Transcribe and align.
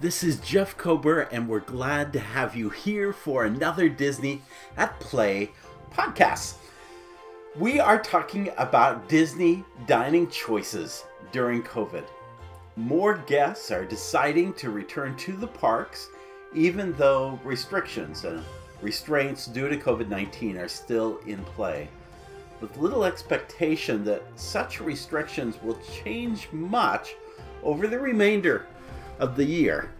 This 0.00 0.24
is 0.24 0.40
Jeff 0.40 0.78
Kober, 0.78 1.28
and 1.30 1.46
we're 1.46 1.60
glad 1.60 2.10
to 2.14 2.20
have 2.20 2.56
you 2.56 2.70
here 2.70 3.12
for 3.12 3.44
another 3.44 3.86
Disney 3.90 4.40
at 4.78 4.98
Play 4.98 5.50
podcast. 5.92 6.54
We 7.54 7.80
are 7.80 8.00
talking 8.00 8.48
about 8.56 9.10
Disney 9.10 9.62
dining 9.86 10.30
choices 10.30 11.04
during 11.32 11.62
COVID. 11.62 12.04
More 12.76 13.18
guests 13.26 13.70
are 13.70 13.84
deciding 13.84 14.54
to 14.54 14.70
return 14.70 15.18
to 15.18 15.32
the 15.32 15.48
parks, 15.48 16.08
even 16.54 16.94
though 16.94 17.38
restrictions 17.44 18.24
and 18.24 18.42
restraints 18.80 19.44
due 19.44 19.68
to 19.68 19.76
COVID 19.76 20.08
19 20.08 20.56
are 20.56 20.68
still 20.68 21.18
in 21.26 21.44
play. 21.44 21.90
With 22.62 22.78
little 22.78 23.04
expectation 23.04 24.02
that 24.04 24.22
such 24.36 24.80
restrictions 24.80 25.62
will 25.62 25.78
change 26.02 26.48
much 26.52 27.16
over 27.62 27.86
the 27.86 27.98
remainder 27.98 28.66
of 29.20 29.36
the 29.36 29.44
year. 29.44 29.90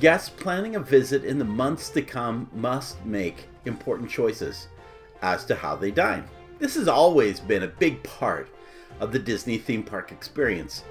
Guests 0.00 0.30
planning 0.30 0.74
a 0.74 0.80
visit 0.80 1.24
in 1.24 1.38
the 1.38 1.44
months 1.44 1.90
to 1.90 2.02
come 2.02 2.50
must 2.54 3.04
make 3.04 3.48
important 3.66 4.10
choices 4.10 4.68
as 5.20 5.44
to 5.44 5.54
how 5.54 5.76
they 5.76 5.90
dine. 5.90 6.24
This 6.58 6.74
has 6.74 6.88
always 6.88 7.38
been 7.38 7.62
a 7.62 7.68
big 7.68 8.02
part 8.02 8.48
of 9.00 9.12
the 9.12 9.18
Disney 9.18 9.58
theme 9.58 9.82
park 9.82 10.10
experience, 10.10 10.84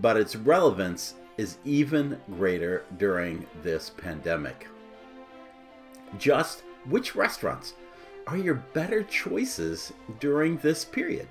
but 0.00 0.16
its 0.16 0.36
relevance 0.36 1.14
is 1.36 1.58
even 1.64 2.18
greater 2.36 2.84
during 2.96 3.46
this 3.62 3.90
pandemic. 3.90 4.68
Just 6.18 6.62
which 6.88 7.14
restaurants 7.14 7.74
are 8.26 8.36
your 8.36 8.54
better 8.54 9.02
choices 9.02 9.92
during 10.20 10.56
this 10.58 10.84
period? 10.84 11.28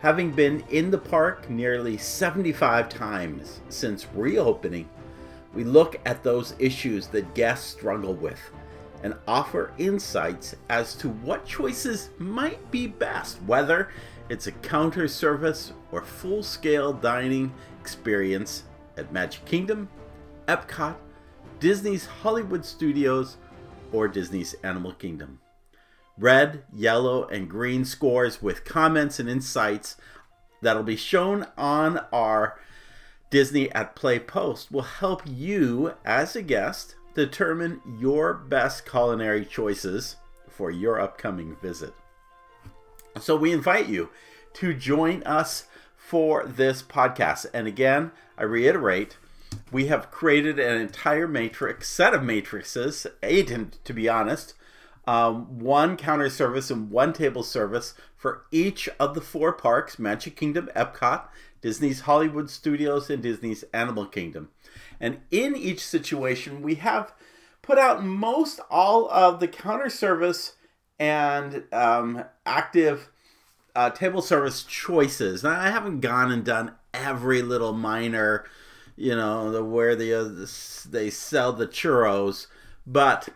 Having 0.00 0.32
been 0.32 0.64
in 0.70 0.90
the 0.90 0.98
park 0.98 1.50
nearly 1.50 1.96
75 1.96 2.88
times 2.88 3.60
since 3.68 4.06
reopening, 4.14 4.88
we 5.54 5.64
look 5.64 5.98
at 6.04 6.22
those 6.22 6.54
issues 6.58 7.06
that 7.08 7.34
guests 7.34 7.70
struggle 7.70 8.14
with 8.14 8.40
and 9.02 9.14
offer 9.26 9.72
insights 9.78 10.56
as 10.68 10.94
to 10.96 11.08
what 11.08 11.46
choices 11.46 12.10
might 12.18 12.70
be 12.70 12.86
best, 12.86 13.40
whether 13.42 13.90
it's 14.28 14.46
a 14.46 14.52
counter 14.52 15.08
service 15.08 15.72
or 15.92 16.02
full 16.02 16.42
scale 16.42 16.92
dining 16.92 17.52
experience 17.80 18.64
at 18.96 19.12
Magic 19.12 19.44
Kingdom, 19.44 19.88
Epcot, 20.48 20.96
Disney's 21.60 22.06
Hollywood 22.06 22.64
Studios, 22.64 23.36
or 23.92 24.08
Disney's 24.08 24.54
Animal 24.62 24.92
Kingdom. 24.92 25.40
Red, 26.18 26.64
yellow, 26.72 27.26
and 27.28 27.48
green 27.48 27.84
scores 27.84 28.42
with 28.42 28.64
comments 28.64 29.20
and 29.20 29.28
insights 29.28 29.96
that'll 30.60 30.82
be 30.82 30.96
shown 30.96 31.46
on 31.56 32.04
our 32.12 32.58
Disney 33.30 33.70
at 33.72 33.94
Play 33.94 34.18
post 34.18 34.72
will 34.72 34.82
help 34.82 35.22
you, 35.26 35.94
as 36.04 36.34
a 36.34 36.42
guest, 36.42 36.96
determine 37.14 37.80
your 37.98 38.32
best 38.32 38.86
culinary 38.88 39.44
choices 39.44 40.16
for 40.48 40.70
your 40.70 41.00
upcoming 41.00 41.56
visit. 41.56 41.92
So 43.20 43.36
we 43.36 43.52
invite 43.52 43.88
you 43.88 44.10
to 44.54 44.72
join 44.72 45.22
us 45.24 45.66
for 45.96 46.46
this 46.46 46.82
podcast. 46.82 47.46
And 47.52 47.66
again, 47.66 48.12
I 48.38 48.44
reiterate, 48.44 49.18
we 49.70 49.86
have 49.86 50.10
created 50.10 50.58
an 50.58 50.80
entire 50.80 51.28
matrix, 51.28 51.88
set 51.88 52.14
of 52.14 52.22
matrices, 52.22 53.06
eight 53.22 53.48
to 53.84 53.92
be 53.92 54.08
honest, 54.08 54.54
um, 55.06 55.58
one 55.58 55.96
counter 55.96 56.28
service 56.28 56.70
and 56.70 56.90
one 56.90 57.12
table 57.12 57.42
service 57.42 57.94
for 58.16 58.44
each 58.50 58.88
of 59.00 59.14
the 59.14 59.20
four 59.20 59.52
parks 59.52 59.98
Magic 59.98 60.36
Kingdom, 60.36 60.68
Epcot, 60.76 61.28
Disney's 61.60 62.00
Hollywood 62.00 62.50
Studios, 62.50 63.10
and 63.10 63.22
Disney's 63.22 63.64
Animal 63.72 64.06
Kingdom. 64.06 64.50
And 65.00 65.18
in 65.30 65.56
each 65.56 65.84
situation, 65.84 66.62
we 66.62 66.76
have 66.76 67.12
put 67.62 67.78
out 67.78 68.04
most 68.04 68.60
all 68.70 69.10
of 69.10 69.40
the 69.40 69.48
counter 69.48 69.90
service 69.90 70.54
and 70.98 71.64
um, 71.72 72.24
active 72.46 73.10
uh, 73.76 73.90
table 73.90 74.22
service 74.22 74.64
choices. 74.64 75.44
Now, 75.44 75.60
I 75.60 75.70
haven't 75.70 76.00
gone 76.00 76.32
and 76.32 76.44
done 76.44 76.72
every 76.92 77.42
little 77.42 77.72
minor, 77.72 78.44
you 78.96 79.14
know, 79.14 79.52
the, 79.52 79.64
where 79.64 79.94
the, 79.94 80.14
uh, 80.14 80.46
they 80.90 81.10
sell 81.10 81.52
the 81.52 81.66
churros, 81.66 82.46
but 82.86 83.28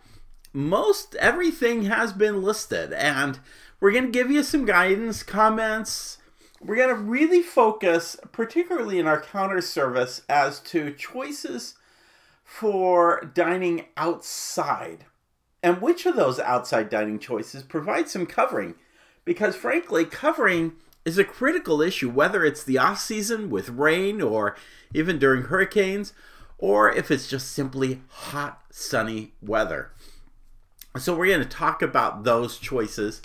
most 0.52 1.14
everything 1.16 1.84
has 1.84 2.12
been 2.12 2.42
listed. 2.42 2.92
And 2.92 3.38
we're 3.80 3.92
going 3.92 4.06
to 4.06 4.10
give 4.10 4.30
you 4.30 4.42
some 4.42 4.64
guidance, 4.64 5.22
comments, 5.22 6.18
we're 6.64 6.76
going 6.76 6.88
to 6.88 6.94
really 6.94 7.42
focus, 7.42 8.16
particularly 8.30 8.98
in 8.98 9.06
our 9.06 9.20
counter 9.20 9.60
service, 9.60 10.22
as 10.28 10.60
to 10.60 10.92
choices 10.92 11.74
for 12.44 13.30
dining 13.34 13.86
outside. 13.96 15.06
And 15.62 15.80
which 15.80 16.06
of 16.06 16.16
those 16.16 16.38
outside 16.38 16.88
dining 16.88 17.18
choices 17.18 17.62
provide 17.62 18.08
some 18.08 18.26
covering? 18.26 18.74
Because 19.24 19.56
frankly, 19.56 20.04
covering 20.04 20.74
is 21.04 21.18
a 21.18 21.24
critical 21.24 21.82
issue, 21.82 22.10
whether 22.10 22.44
it's 22.44 22.62
the 22.62 22.78
off 22.78 23.00
season 23.00 23.50
with 23.50 23.68
rain 23.68 24.20
or 24.20 24.56
even 24.94 25.18
during 25.18 25.44
hurricanes, 25.44 26.12
or 26.58 26.92
if 26.92 27.10
it's 27.10 27.28
just 27.28 27.52
simply 27.52 28.02
hot, 28.08 28.62
sunny 28.70 29.32
weather. 29.40 29.90
So, 30.98 31.16
we're 31.16 31.28
going 31.28 31.40
to 31.40 31.46
talk 31.46 31.80
about 31.80 32.24
those 32.24 32.58
choices 32.58 33.22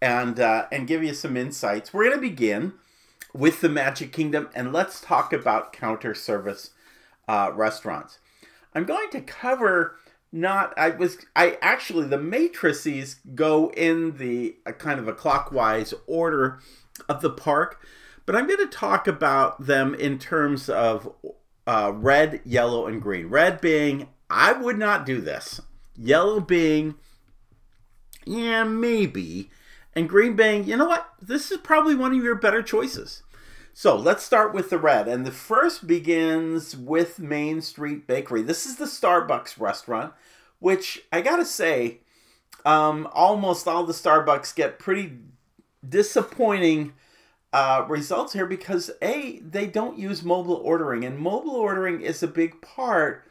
and 0.00 0.38
uh, 0.40 0.66
and 0.70 0.86
give 0.86 1.02
you 1.02 1.14
some 1.14 1.36
insights. 1.36 1.92
We're 1.92 2.04
going 2.04 2.16
to 2.16 2.20
begin 2.20 2.74
with 3.34 3.60
the 3.60 3.68
Magic 3.68 4.12
Kingdom, 4.12 4.48
and 4.54 4.72
let's 4.72 5.00
talk 5.00 5.32
about 5.32 5.72
counter 5.72 6.14
service 6.14 6.70
uh, 7.26 7.52
restaurants. 7.54 8.18
I'm 8.74 8.84
going 8.84 9.10
to 9.10 9.20
cover 9.20 9.96
not 10.30 10.74
I 10.76 10.90
was 10.90 11.18
I 11.34 11.58
actually 11.62 12.06
the 12.06 12.18
matrices 12.18 13.16
go 13.34 13.70
in 13.70 14.18
the 14.18 14.56
a 14.66 14.72
kind 14.72 15.00
of 15.00 15.08
a 15.08 15.14
clockwise 15.14 15.94
order 16.06 16.60
of 17.08 17.22
the 17.22 17.30
park, 17.30 17.80
but 18.26 18.36
I'm 18.36 18.46
going 18.46 18.58
to 18.58 18.66
talk 18.66 19.06
about 19.06 19.66
them 19.66 19.94
in 19.94 20.18
terms 20.18 20.68
of 20.68 21.12
uh, 21.66 21.92
red, 21.94 22.40
yellow, 22.44 22.86
and 22.86 23.00
green. 23.00 23.28
Red 23.28 23.60
being 23.60 24.08
I 24.30 24.52
would 24.52 24.78
not 24.78 25.06
do 25.06 25.20
this. 25.20 25.60
Yellow 25.96 26.40
being 26.40 26.96
yeah 28.26 28.64
maybe, 28.64 29.50
and 29.94 30.08
green 30.08 30.36
being, 30.36 30.64
you 30.64 30.76
know 30.76 30.86
what? 30.86 31.08
This 31.20 31.50
is 31.50 31.58
probably 31.58 31.94
one 31.94 32.14
of 32.14 32.22
your 32.22 32.34
better 32.34 32.62
choices. 32.62 33.22
So 33.72 33.94
let's 33.96 34.24
start 34.24 34.52
with 34.52 34.70
the 34.70 34.78
red. 34.78 35.06
And 35.06 35.24
the 35.24 35.30
first 35.30 35.86
begins 35.86 36.76
with 36.76 37.18
Main 37.18 37.60
Street 37.60 38.06
Bakery. 38.06 38.42
This 38.42 38.66
is 38.66 38.76
the 38.76 38.86
Starbucks 38.86 39.60
restaurant, 39.60 40.12
which 40.58 41.02
I 41.12 41.20
gotta 41.20 41.44
say, 41.44 41.98
um, 42.64 43.08
almost 43.12 43.68
all 43.68 43.84
the 43.84 43.92
Starbucks 43.92 44.54
get 44.54 44.78
pretty 44.78 45.18
disappointing 45.88 46.92
uh, 47.52 47.84
results 47.88 48.32
here 48.32 48.46
because 48.46 48.90
A, 49.00 49.38
they 49.38 49.66
don't 49.66 49.98
use 49.98 50.22
mobile 50.22 50.56
ordering. 50.56 51.04
And 51.04 51.18
mobile 51.18 51.56
ordering 51.56 52.00
is 52.00 52.22
a 52.22 52.28
big 52.28 52.60
part 52.60 53.30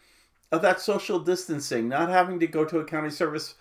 of 0.51 0.61
that 0.61 0.81
social 0.81 1.19
distancing, 1.19 1.89
not 1.89 2.09
having 2.09 2.39
to 2.39 2.47
go 2.47 2.63
to 2.65 2.79
a 2.79 2.85
county 2.85 3.09
service 3.09 3.55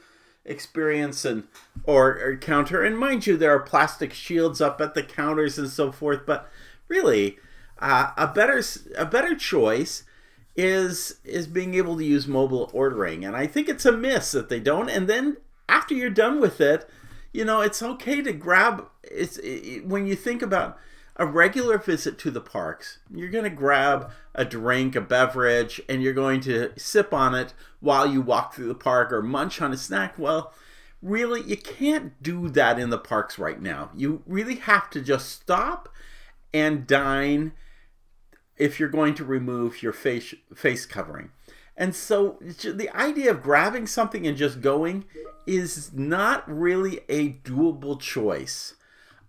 experience 0.46 1.24
and 1.24 1.44
or, 1.84 2.18
or 2.22 2.36
counter. 2.36 2.82
And 2.82 2.98
mind 2.98 3.26
you, 3.26 3.36
there 3.36 3.54
are 3.54 3.60
plastic 3.60 4.12
shields 4.12 4.60
up 4.60 4.80
at 4.80 4.94
the 4.94 5.02
counters 5.02 5.58
and 5.58 5.68
so 5.68 5.92
forth. 5.92 6.24
But 6.24 6.48
really, 6.88 7.38
uh, 7.78 8.12
a 8.16 8.28
better 8.28 8.62
a 8.96 9.04
better 9.04 9.34
choice 9.34 10.04
is 10.56 11.20
is 11.24 11.46
being 11.46 11.74
able 11.74 11.96
to 11.96 12.04
use 12.04 12.26
mobile 12.26 12.70
ordering. 12.72 13.24
And 13.24 13.36
I 13.36 13.46
think 13.46 13.68
it's 13.68 13.84
a 13.84 13.92
miss 13.92 14.32
that 14.32 14.48
they 14.48 14.60
don't. 14.60 14.88
And 14.88 15.08
then 15.08 15.36
after 15.68 15.94
you're 15.94 16.10
done 16.10 16.40
with 16.40 16.60
it, 16.60 16.88
you 17.32 17.44
know, 17.44 17.60
it's 17.60 17.82
okay 17.82 18.22
to 18.22 18.32
grab. 18.32 18.86
It's 19.02 19.38
it, 19.38 19.86
when 19.86 20.06
you 20.06 20.16
think 20.16 20.42
about 20.42 20.78
a 21.16 21.26
regular 21.26 21.78
visit 21.78 22.18
to 22.18 22.30
the 22.30 22.40
parks, 22.40 22.98
you're 23.12 23.30
going 23.30 23.44
to 23.44 23.50
grab 23.50 24.10
a 24.34 24.44
drink, 24.44 24.94
a 24.94 25.00
beverage, 25.00 25.80
and 25.88 26.02
you're 26.02 26.12
going 26.12 26.40
to 26.42 26.72
sip 26.76 27.12
on 27.12 27.34
it 27.34 27.54
while 27.80 28.06
you 28.06 28.20
walk 28.20 28.54
through 28.54 28.68
the 28.68 28.74
park 28.74 29.12
or 29.12 29.22
munch 29.22 29.62
on 29.62 29.72
a 29.72 29.76
snack. 29.76 30.18
Well, 30.18 30.52
really, 31.00 31.42
you 31.42 31.56
can't 31.56 32.22
do 32.22 32.48
that 32.50 32.78
in 32.78 32.90
the 32.90 32.98
parks 32.98 33.38
right 33.38 33.60
now. 33.60 33.90
You 33.94 34.22
really 34.26 34.56
have 34.56 34.90
to 34.90 35.00
just 35.00 35.30
stop 35.30 35.88
and 36.52 36.86
dine 36.86 37.52
if 38.56 38.78
you're 38.78 38.88
going 38.88 39.14
to 39.14 39.24
remove 39.24 39.82
your 39.82 39.92
face 39.92 40.34
face 40.54 40.86
covering. 40.86 41.30
And 41.76 41.94
so 41.94 42.38
the 42.40 42.88
idea 42.94 43.30
of 43.30 43.42
grabbing 43.42 43.86
something 43.86 44.26
and 44.26 44.36
just 44.36 44.62
going 44.62 45.04
is 45.46 45.92
not 45.92 46.42
really 46.50 47.00
a 47.08 47.34
doable 47.34 48.00
choice 48.00 48.74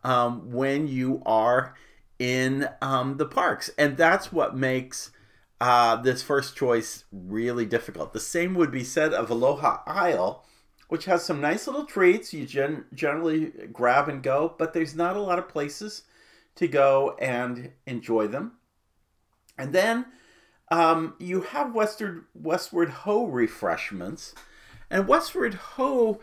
um, 0.09 0.31
when 0.51 0.88
you 0.88 1.21
are 1.25 1.75
in 2.18 2.68
um, 2.81 3.18
the 3.18 3.25
parks. 3.25 3.69
And 3.77 3.98
that's 3.98 4.31
what 4.31 4.56
makes 4.56 5.12
uh, 5.59 5.95
this 6.01 6.21
first 6.24 6.56
choice 6.56 7.06
really 7.12 7.65
difficult. 7.65 8.13
The 8.13 8.30
same 8.36 8.54
would 8.56 8.71
be 8.71 8.83
said 8.83 9.13
of 9.13 9.30
Aloha 9.30 9.81
Isle, 9.86 10.45
which 10.88 11.06
has 11.06 11.25
some 11.25 11.42
nice 11.42 11.68
little 11.68 11.86
treats 11.86 12.33
you 12.33 12.45
gen- 12.45 12.86
generally 12.94 13.51
grab 13.74 14.09
and 14.09 14.24
go, 14.24 14.56
but 14.59 14.71
there's 14.74 14.95
not 14.95 15.18
a 15.18 15.21
lot 15.30 15.39
of 15.39 15.54
places 15.56 16.04
to 16.56 16.68
go 16.68 17.15
and 17.19 17.71
enjoy 17.86 18.27
them. 18.27 18.53
And 19.57 19.74
then 19.74 20.06
Um, 20.69 21.15
you 21.18 21.42
have 21.53 21.74
Westward 21.74 22.25
Westward 22.33 22.89
Ho 23.03 23.25
refreshments, 23.42 24.36
and 24.89 25.07
Westward 25.07 25.53
Ho 25.53 26.19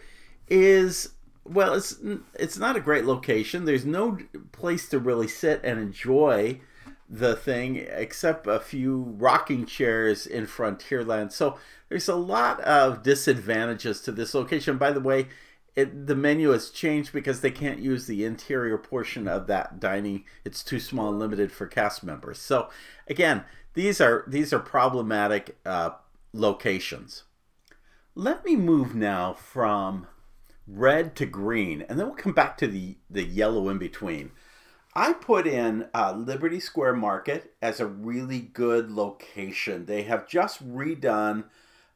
is 0.48 1.14
well, 1.44 1.74
it's 1.74 1.98
it's 2.34 2.58
not 2.58 2.76
a 2.76 2.80
great 2.80 3.04
location. 3.04 3.64
There's 3.64 3.84
no 3.84 4.18
place 4.52 4.88
to 4.88 4.98
really 4.98 5.28
sit 5.28 5.60
and 5.62 5.78
enjoy 5.78 6.60
the 7.08 7.36
thing 7.36 7.76
except 7.76 8.46
a 8.46 8.58
few 8.58 9.14
rocking 9.18 9.66
chairs 9.66 10.26
in 10.26 10.46
Frontierland. 10.46 11.32
So 11.32 11.58
there's 11.88 12.08
a 12.08 12.16
lot 12.16 12.60
of 12.60 13.02
disadvantages 13.02 14.00
to 14.02 14.12
this 14.12 14.34
location. 14.34 14.78
By 14.78 14.92
the 14.92 15.00
way, 15.00 15.28
it, 15.76 16.06
the 16.06 16.14
menu 16.14 16.50
has 16.50 16.70
changed 16.70 17.12
because 17.12 17.40
they 17.40 17.50
can't 17.50 17.80
use 17.80 18.06
the 18.06 18.24
interior 18.24 18.78
portion 18.78 19.28
of 19.28 19.46
that 19.48 19.80
dining. 19.80 20.24
It's 20.44 20.64
too 20.64 20.80
small 20.80 21.10
and 21.10 21.18
limited 21.18 21.52
for 21.52 21.66
cast 21.66 22.02
members. 22.02 22.38
So 22.38 22.70
again, 23.06 23.44
these 23.74 24.00
are 24.00 24.24
these 24.26 24.52
are 24.52 24.60
problematic 24.60 25.58
uh, 25.66 25.90
locations. 26.32 27.24
Let 28.14 28.44
me 28.44 28.54
move 28.54 28.94
now 28.94 29.34
from 29.34 30.06
red 30.66 31.14
to 31.16 31.26
green, 31.26 31.82
and 31.82 31.98
then 31.98 32.06
we'll 32.06 32.16
come 32.16 32.32
back 32.32 32.56
to 32.58 32.66
the 32.66 32.96
the 33.10 33.24
yellow 33.24 33.68
in 33.68 33.78
between. 33.78 34.30
I 34.96 35.12
put 35.12 35.46
in 35.46 35.88
uh, 35.92 36.12
Liberty 36.12 36.60
Square 36.60 36.94
Market 36.94 37.52
as 37.60 37.80
a 37.80 37.86
really 37.86 38.38
good 38.40 38.92
location. 38.92 39.86
They 39.86 40.02
have 40.02 40.28
just 40.28 40.66
redone 40.66 41.44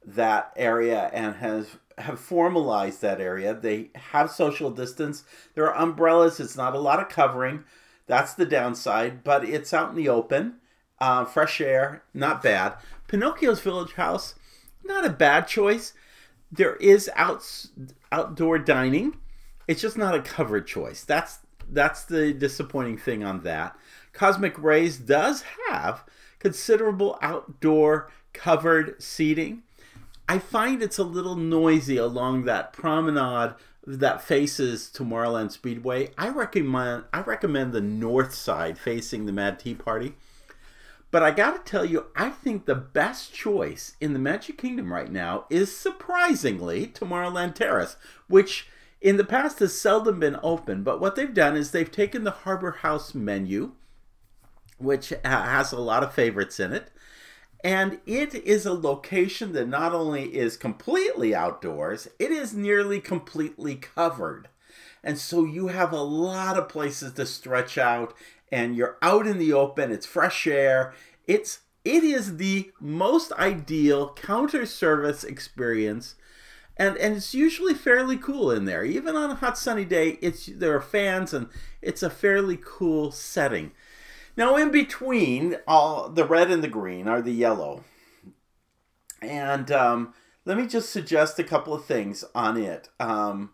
that 0.05 0.51
area 0.55 1.09
and 1.13 1.35
has 1.35 1.77
have 1.97 2.19
formalized 2.19 3.01
that 3.01 3.21
area. 3.21 3.53
They 3.53 3.91
have 3.95 4.31
social 4.31 4.69
distance. 4.69 5.23
There 5.53 5.71
are 5.71 5.81
umbrellas. 5.81 6.39
It's 6.39 6.57
not 6.57 6.75
a 6.75 6.79
lot 6.79 6.99
of 6.99 7.09
covering. 7.09 7.63
That's 8.07 8.33
the 8.33 8.45
downside, 8.45 9.23
but 9.23 9.43
it's 9.45 9.73
out 9.73 9.91
in 9.91 9.95
the 9.95 10.09
open. 10.09 10.55
Uh, 10.99 11.23
fresh 11.25 11.61
air, 11.61 12.03
not 12.13 12.43
bad. 12.43 12.75
Pinocchio's 13.07 13.61
Village 13.61 13.93
Haus, 13.93 14.35
not 14.83 15.05
a 15.05 15.09
bad 15.09 15.47
choice. 15.47 15.93
There 16.51 16.75
is 16.77 17.09
out, 17.15 17.45
outdoor 18.11 18.59
dining. 18.59 19.17
It's 19.67 19.81
just 19.81 19.97
not 19.97 20.15
a 20.15 20.21
covered 20.21 20.65
choice. 20.67 21.03
That's 21.03 21.39
that's 21.71 22.03
the 22.03 22.33
disappointing 22.33 22.97
thing 22.97 23.23
on 23.23 23.41
that. 23.41 23.75
Cosmic 24.11 24.61
Rays 24.61 24.97
does 24.97 25.43
have 25.69 26.03
considerable 26.39 27.19
outdoor 27.21 28.09
covered 28.33 29.01
seating. 29.01 29.63
I 30.27 30.39
find 30.39 30.81
it's 30.81 30.97
a 30.97 31.03
little 31.03 31.35
noisy 31.35 31.97
along 31.97 32.45
that 32.45 32.73
promenade 32.73 33.55
that 33.85 34.21
faces 34.21 34.91
Tomorrowland 34.93 35.51
Speedway. 35.51 36.11
I 36.17 36.29
recommend 36.29 37.05
I 37.13 37.21
recommend 37.21 37.73
the 37.73 37.81
north 37.81 38.33
side 38.33 38.77
facing 38.77 39.25
the 39.25 39.31
Mad 39.31 39.59
Tea 39.59 39.75
Party. 39.75 40.15
But 41.11 41.23
I 41.23 41.31
got 41.31 41.65
to 41.65 41.71
tell 41.71 41.85
you, 41.85 42.07
I 42.15 42.29
think 42.29 42.65
the 42.65 42.75
best 42.75 43.33
choice 43.33 43.95
in 43.99 44.13
the 44.13 44.19
Magic 44.19 44.57
Kingdom 44.59 44.93
right 44.93 45.11
now 45.11 45.45
is 45.49 45.75
surprisingly 45.75 46.87
Tomorrowland 46.87 47.55
Terrace, 47.55 47.95
which 48.27 48.67
in 49.01 49.17
the 49.17 49.23
past 49.23 49.59
has 49.59 49.79
seldom 49.79 50.19
been 50.19 50.37
open. 50.43 50.83
But 50.83 50.99
what 50.99 51.15
they've 51.15 51.33
done 51.33 51.55
is 51.55 51.71
they've 51.71 51.91
taken 51.91 52.25
the 52.25 52.31
Harbor 52.31 52.71
House 52.71 53.15
menu, 53.15 53.71
which 54.77 55.11
has 55.25 55.71
a 55.71 55.79
lot 55.79 56.03
of 56.03 56.13
favorites 56.13 56.59
in 56.59 56.73
it, 56.73 56.91
and 57.63 57.99
it 58.05 58.35
is 58.35 58.65
a 58.65 58.73
location 58.73 59.53
that 59.53 59.67
not 59.67 59.93
only 59.93 60.35
is 60.35 60.55
completely 60.55 61.35
outdoors, 61.35 62.07
it 62.17 62.31
is 62.31 62.53
nearly 62.53 63.01
completely 63.01 63.75
covered. 63.75 64.47
And 65.03 65.17
so 65.17 65.43
you 65.43 65.67
have 65.67 65.91
a 65.91 66.01
lot 66.01 66.57
of 66.57 66.69
places 66.69 67.13
to 67.13 67.25
stretch 67.25 67.77
out 67.77 68.13
and 68.51 68.75
you're 68.75 68.97
out 69.01 69.27
in 69.27 69.37
the 69.37 69.53
open, 69.53 69.91
it's 69.91 70.05
fresh 70.05 70.47
air. 70.47 70.93
It's 71.27 71.59
it 71.85 72.03
is 72.03 72.37
the 72.37 72.71
most 72.79 73.31
ideal 73.33 74.13
counter 74.13 74.65
service 74.65 75.23
experience. 75.23 76.15
And, 76.77 76.97
and 76.97 77.17
it's 77.17 77.33
usually 77.33 77.73
fairly 77.73 78.15
cool 78.15 78.51
in 78.51 78.65
there. 78.65 78.85
Even 78.85 79.15
on 79.15 79.31
a 79.31 79.35
hot 79.35 79.57
sunny 79.57 79.85
day, 79.85 80.17
it's 80.21 80.45
there 80.45 80.75
are 80.75 80.81
fans 80.81 81.33
and 81.33 81.49
it's 81.81 82.03
a 82.03 82.09
fairly 82.09 82.57
cool 82.61 83.11
setting. 83.11 83.71
Now, 84.37 84.55
in 84.55 84.71
between 84.71 85.57
all 85.67 86.09
the 86.09 86.23
red 86.23 86.49
and 86.49 86.63
the 86.63 86.69
green 86.69 87.07
are 87.07 87.21
the 87.21 87.33
yellow. 87.33 87.83
And 89.21 89.69
um, 89.71 90.13
let 90.45 90.57
me 90.57 90.65
just 90.65 90.91
suggest 90.91 91.39
a 91.39 91.43
couple 91.43 91.73
of 91.73 91.85
things 91.85 92.23
on 92.33 92.55
it. 92.55 92.87
Um, 92.99 93.51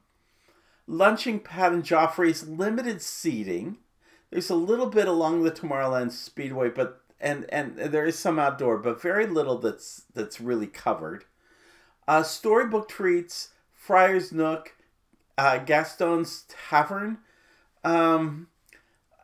lunching 0.86 1.40
Pad 1.40 1.74
and 1.74 1.84
Joffrey's 1.84 2.48
limited 2.48 3.02
seating. 3.02 3.78
There's 4.30 4.50
a 4.50 4.56
little 4.56 4.88
bit 4.88 5.08
along 5.08 5.44
the 5.44 5.52
Tomorrowland 5.52 6.12
Speedway, 6.12 6.70
but 6.70 7.02
and 7.20 7.46
and 7.50 7.78
there 7.78 8.06
is 8.06 8.18
some 8.20 8.40
outdoor, 8.40 8.78
but 8.78 9.02
very 9.02 9.26
little 9.26 9.58
that's 9.58 10.04
that's 10.14 10.42
really 10.42 10.68
covered. 10.68 11.26
Uh, 12.08 12.24
storybook 12.24 12.88
treats, 12.88 13.50
Friar's 13.74 14.32
Nook, 14.32 14.76
uh, 15.38 15.58
Gaston's 15.60 16.46
Tavern. 16.48 17.20
Um, 17.84 18.48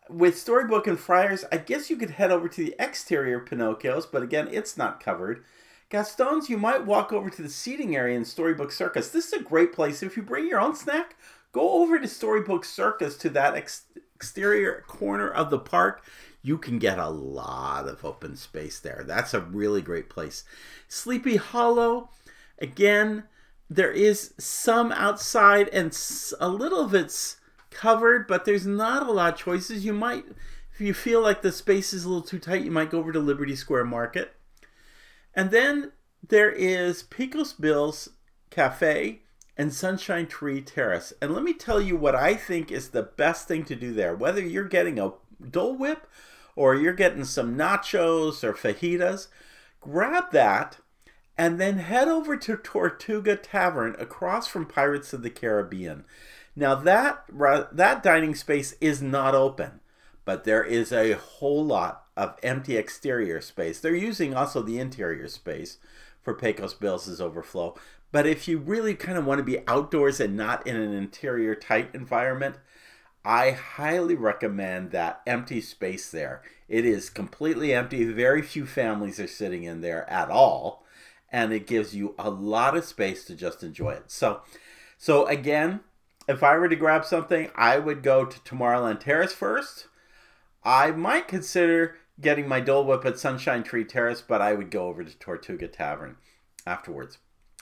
with 0.09 0.37
Storybook 0.37 0.87
and 0.87 0.99
Friars, 0.99 1.45
I 1.51 1.57
guess 1.57 1.89
you 1.89 1.95
could 1.95 2.11
head 2.11 2.31
over 2.31 2.47
to 2.49 2.63
the 2.63 2.75
exterior 2.77 3.39
Pinocchio's, 3.39 4.05
but 4.05 4.21
again, 4.21 4.49
it's 4.51 4.77
not 4.77 4.99
covered. 4.99 5.43
Gaston's, 5.89 6.49
you 6.49 6.57
might 6.57 6.85
walk 6.85 7.11
over 7.11 7.29
to 7.29 7.41
the 7.41 7.49
seating 7.49 7.95
area 7.95 8.15
in 8.15 8.25
Storybook 8.25 8.71
Circus. 8.71 9.09
This 9.09 9.27
is 9.27 9.33
a 9.33 9.43
great 9.43 9.73
place. 9.73 10.03
If 10.03 10.15
you 10.15 10.23
bring 10.23 10.47
your 10.47 10.59
own 10.59 10.75
snack, 10.75 11.15
go 11.51 11.81
over 11.81 11.99
to 11.99 12.07
Storybook 12.07 12.65
Circus 12.65 13.17
to 13.17 13.29
that 13.31 13.55
ex- 13.55 13.85
exterior 14.15 14.83
corner 14.87 15.29
of 15.29 15.49
the 15.49 15.59
park. 15.59 16.03
You 16.41 16.57
can 16.57 16.79
get 16.79 16.97
a 16.97 17.09
lot 17.09 17.87
of 17.87 18.03
open 18.03 18.35
space 18.35 18.79
there. 18.79 19.03
That's 19.05 19.33
a 19.33 19.41
really 19.41 19.81
great 19.81 20.09
place. 20.09 20.43
Sleepy 20.87 21.35
Hollow, 21.35 22.09
again, 22.59 23.23
there 23.69 23.91
is 23.91 24.33
some 24.37 24.91
outside 24.91 25.69
and 25.69 25.97
a 26.39 26.49
little 26.49 26.81
of 26.81 26.93
it's 26.93 27.37
covered, 27.69 28.27
but 28.27 28.45
there's 28.45 28.65
not 28.65 29.07
a 29.07 29.11
lot 29.11 29.33
of 29.33 29.39
choices. 29.39 29.85
You 29.85 29.93
might, 29.93 30.25
if 30.73 30.81
you 30.81 30.93
feel 30.93 31.21
like 31.21 31.41
the 31.41 31.51
space 31.51 31.93
is 31.93 32.03
a 32.03 32.09
little 32.09 32.27
too 32.27 32.39
tight, 32.39 32.63
you 32.63 32.71
might 32.71 32.91
go 32.91 32.99
over 32.99 33.11
to 33.11 33.19
Liberty 33.19 33.55
Square 33.55 33.85
Market. 33.85 34.35
And 35.33 35.51
then 35.51 35.93
there 36.27 36.51
is 36.51 37.03
Pecos 37.03 37.53
Bill's 37.53 38.09
Cafe 38.49 39.21
and 39.57 39.73
Sunshine 39.73 40.27
Tree 40.27 40.61
Terrace. 40.61 41.13
And 41.21 41.33
let 41.33 41.43
me 41.43 41.53
tell 41.53 41.81
you 41.81 41.95
what 41.95 42.15
I 42.15 42.35
think 42.35 42.71
is 42.71 42.89
the 42.89 43.03
best 43.03 43.47
thing 43.47 43.63
to 43.65 43.75
do 43.75 43.93
there. 43.93 44.15
Whether 44.15 44.41
you're 44.41 44.63
getting 44.65 44.99
a 44.99 45.13
Dole 45.49 45.75
Whip 45.75 46.07
or 46.55 46.75
you're 46.75 46.93
getting 46.93 47.25
some 47.25 47.57
nachos 47.57 48.43
or 48.43 48.53
fajitas, 48.53 49.27
grab 49.79 50.31
that 50.31 50.77
and 51.37 51.59
then 51.59 51.77
head 51.79 52.07
over 52.07 52.37
to 52.37 52.57
Tortuga 52.57 53.35
Tavern 53.35 53.95
across 53.97 54.47
from 54.47 54.65
Pirates 54.65 55.13
of 55.13 55.23
the 55.23 55.29
Caribbean. 55.29 56.05
Now 56.55 56.75
that 56.75 57.23
that 57.71 58.03
dining 58.03 58.35
space 58.35 58.75
is 58.81 59.01
not 59.01 59.33
open, 59.33 59.79
but 60.25 60.43
there 60.43 60.63
is 60.63 60.91
a 60.91 61.13
whole 61.13 61.65
lot 61.65 62.05
of 62.17 62.37
empty 62.43 62.77
exterior 62.77 63.41
space. 63.41 63.79
They're 63.79 63.95
using 63.95 64.33
also 64.33 64.61
the 64.61 64.77
interior 64.77 65.27
space 65.29 65.77
for 66.21 66.33
Pecos 66.33 66.73
Bill's 66.73 67.21
overflow. 67.21 67.75
But 68.11 68.27
if 68.27 68.47
you 68.47 68.57
really 68.57 68.95
kind 68.95 69.17
of 69.17 69.25
want 69.25 69.39
to 69.39 69.43
be 69.43 69.65
outdoors 69.67 70.19
and 70.19 70.35
not 70.35 70.65
in 70.67 70.75
an 70.75 70.93
interior 70.93 71.55
tight 71.55 71.89
environment, 71.93 72.57
I 73.23 73.51
highly 73.51 74.15
recommend 74.15 74.91
that 74.91 75.21
empty 75.25 75.61
space 75.61 76.09
there. 76.09 76.41
It 76.67 76.85
is 76.85 77.09
completely 77.09 77.73
empty. 77.73 78.03
Very 78.05 78.41
few 78.41 78.65
families 78.65 79.19
are 79.19 79.27
sitting 79.27 79.63
in 79.63 79.81
there 79.81 80.09
at 80.09 80.29
all, 80.29 80.85
and 81.31 81.53
it 81.53 81.67
gives 81.67 81.95
you 81.95 82.15
a 82.17 82.29
lot 82.29 82.75
of 82.75 82.85
space 82.85 83.23
to 83.25 83.35
just 83.35 83.63
enjoy 83.63 83.91
it. 83.91 84.11
So, 84.11 84.41
so 84.97 85.25
again, 85.27 85.81
if 86.27 86.43
I 86.43 86.57
were 86.57 86.69
to 86.69 86.75
grab 86.75 87.05
something, 87.05 87.49
I 87.55 87.77
would 87.77 88.03
go 88.03 88.25
to 88.25 88.39
Tomorrowland 88.39 88.99
Terrace 88.99 89.33
first. 89.33 89.87
I 90.63 90.91
might 90.91 91.27
consider 91.27 91.97
getting 92.19 92.47
my 92.47 92.59
Dole 92.59 92.85
Whip 92.85 93.05
at 93.05 93.19
Sunshine 93.19 93.63
Tree 93.63 93.85
Terrace, 93.85 94.21
but 94.21 94.41
I 94.41 94.53
would 94.53 94.69
go 94.69 94.87
over 94.87 95.03
to 95.03 95.17
Tortuga 95.17 95.67
Tavern 95.67 96.17
afterwards. 96.65 97.17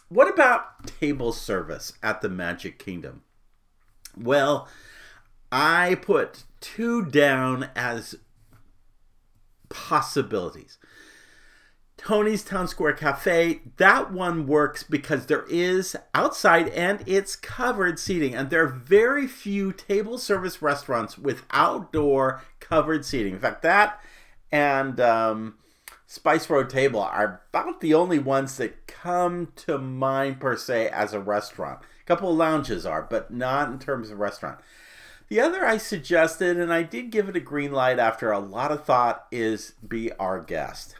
What 0.09 0.27
about 0.27 0.87
table 0.99 1.31
service 1.31 1.93
at 2.01 2.21
the 2.21 2.29
Magic 2.29 2.79
Kingdom? 2.79 3.21
Well, 4.17 4.67
I 5.51 5.95
put 6.01 6.43
two 6.59 7.05
down 7.05 7.69
as 7.75 8.15
possibilities. 9.69 10.79
Tony's 11.95 12.43
Town 12.43 12.67
Square 12.67 12.93
Cafe, 12.93 13.59
that 13.77 14.11
one 14.11 14.47
works 14.47 14.83
because 14.83 15.25
there 15.25 15.45
is 15.49 15.97
outside 16.15 16.69
and 16.69 17.03
it's 17.05 17.35
covered 17.35 17.99
seating. 17.99 18.33
And 18.33 18.49
there 18.49 18.63
are 18.63 18.67
very 18.67 19.27
few 19.27 19.73
table 19.73 20.17
service 20.17 20.61
restaurants 20.61 21.17
with 21.17 21.43
outdoor 21.51 22.41
covered 22.59 23.05
seating. 23.05 23.33
In 23.33 23.39
fact, 23.39 23.61
that 23.63 24.01
and 24.51 24.99
um, 24.99 25.55
Spice 26.11 26.49
Road 26.49 26.71
Table 26.71 27.01
are 27.01 27.39
about 27.53 27.81
the 27.81 27.93
only 27.93 28.17
ones 28.17 28.57
that 28.57 28.87
come 28.87 29.51
to 29.57 29.77
mind 29.77 30.39
per 30.39 30.57
se 30.57 30.89
as 30.89 31.13
a 31.13 31.19
restaurant. 31.19 31.81
A 32.01 32.05
couple 32.05 32.31
of 32.31 32.35
lounges 32.35 32.83
are, 32.83 33.03
but 33.03 33.31
not 33.31 33.69
in 33.69 33.77
terms 33.77 34.09
of 34.09 34.17
restaurant. 34.17 34.57
The 35.27 35.39
other 35.39 35.63
I 35.63 35.77
suggested, 35.77 36.57
and 36.57 36.73
I 36.73 36.81
did 36.81 37.11
give 37.11 37.29
it 37.29 37.35
a 37.35 37.39
green 37.39 37.71
light 37.71 37.99
after 37.99 38.31
a 38.31 38.39
lot 38.39 38.71
of 38.71 38.85
thought, 38.85 39.27
is 39.31 39.73
Be 39.87 40.11
Our 40.13 40.41
Guest. 40.41 40.95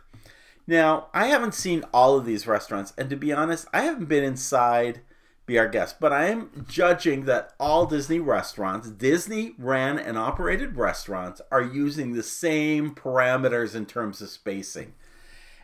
Now, 0.68 1.08
I 1.12 1.26
haven't 1.26 1.56
seen 1.56 1.86
all 1.92 2.16
of 2.16 2.26
these 2.26 2.46
restaurants, 2.46 2.94
and 2.96 3.10
to 3.10 3.16
be 3.16 3.34
honest, 3.34 3.66
I 3.74 3.82
haven't 3.82 4.10
been 4.10 4.24
inside 4.24 5.02
Be 5.50 5.58
Our 5.58 5.68
Guest, 5.68 6.00
but 6.00 6.14
I 6.14 6.28
am 6.28 6.66
judging 6.70 7.26
that 7.26 7.54
all 7.60 7.88
Disney 7.88 8.20
restaurants, 8.20 8.88
Disney 8.88 9.56
ran 9.58 9.98
and 9.98 10.16
operated 10.16 10.78
restaurants, 10.78 11.42
are 11.52 11.64
using 11.64 12.14
the 12.14 12.22
same 12.22 12.94
parameters 12.94 13.74
in 13.74 13.88
terms 13.88 14.22
of 14.22 14.30
spacing. 14.30 14.94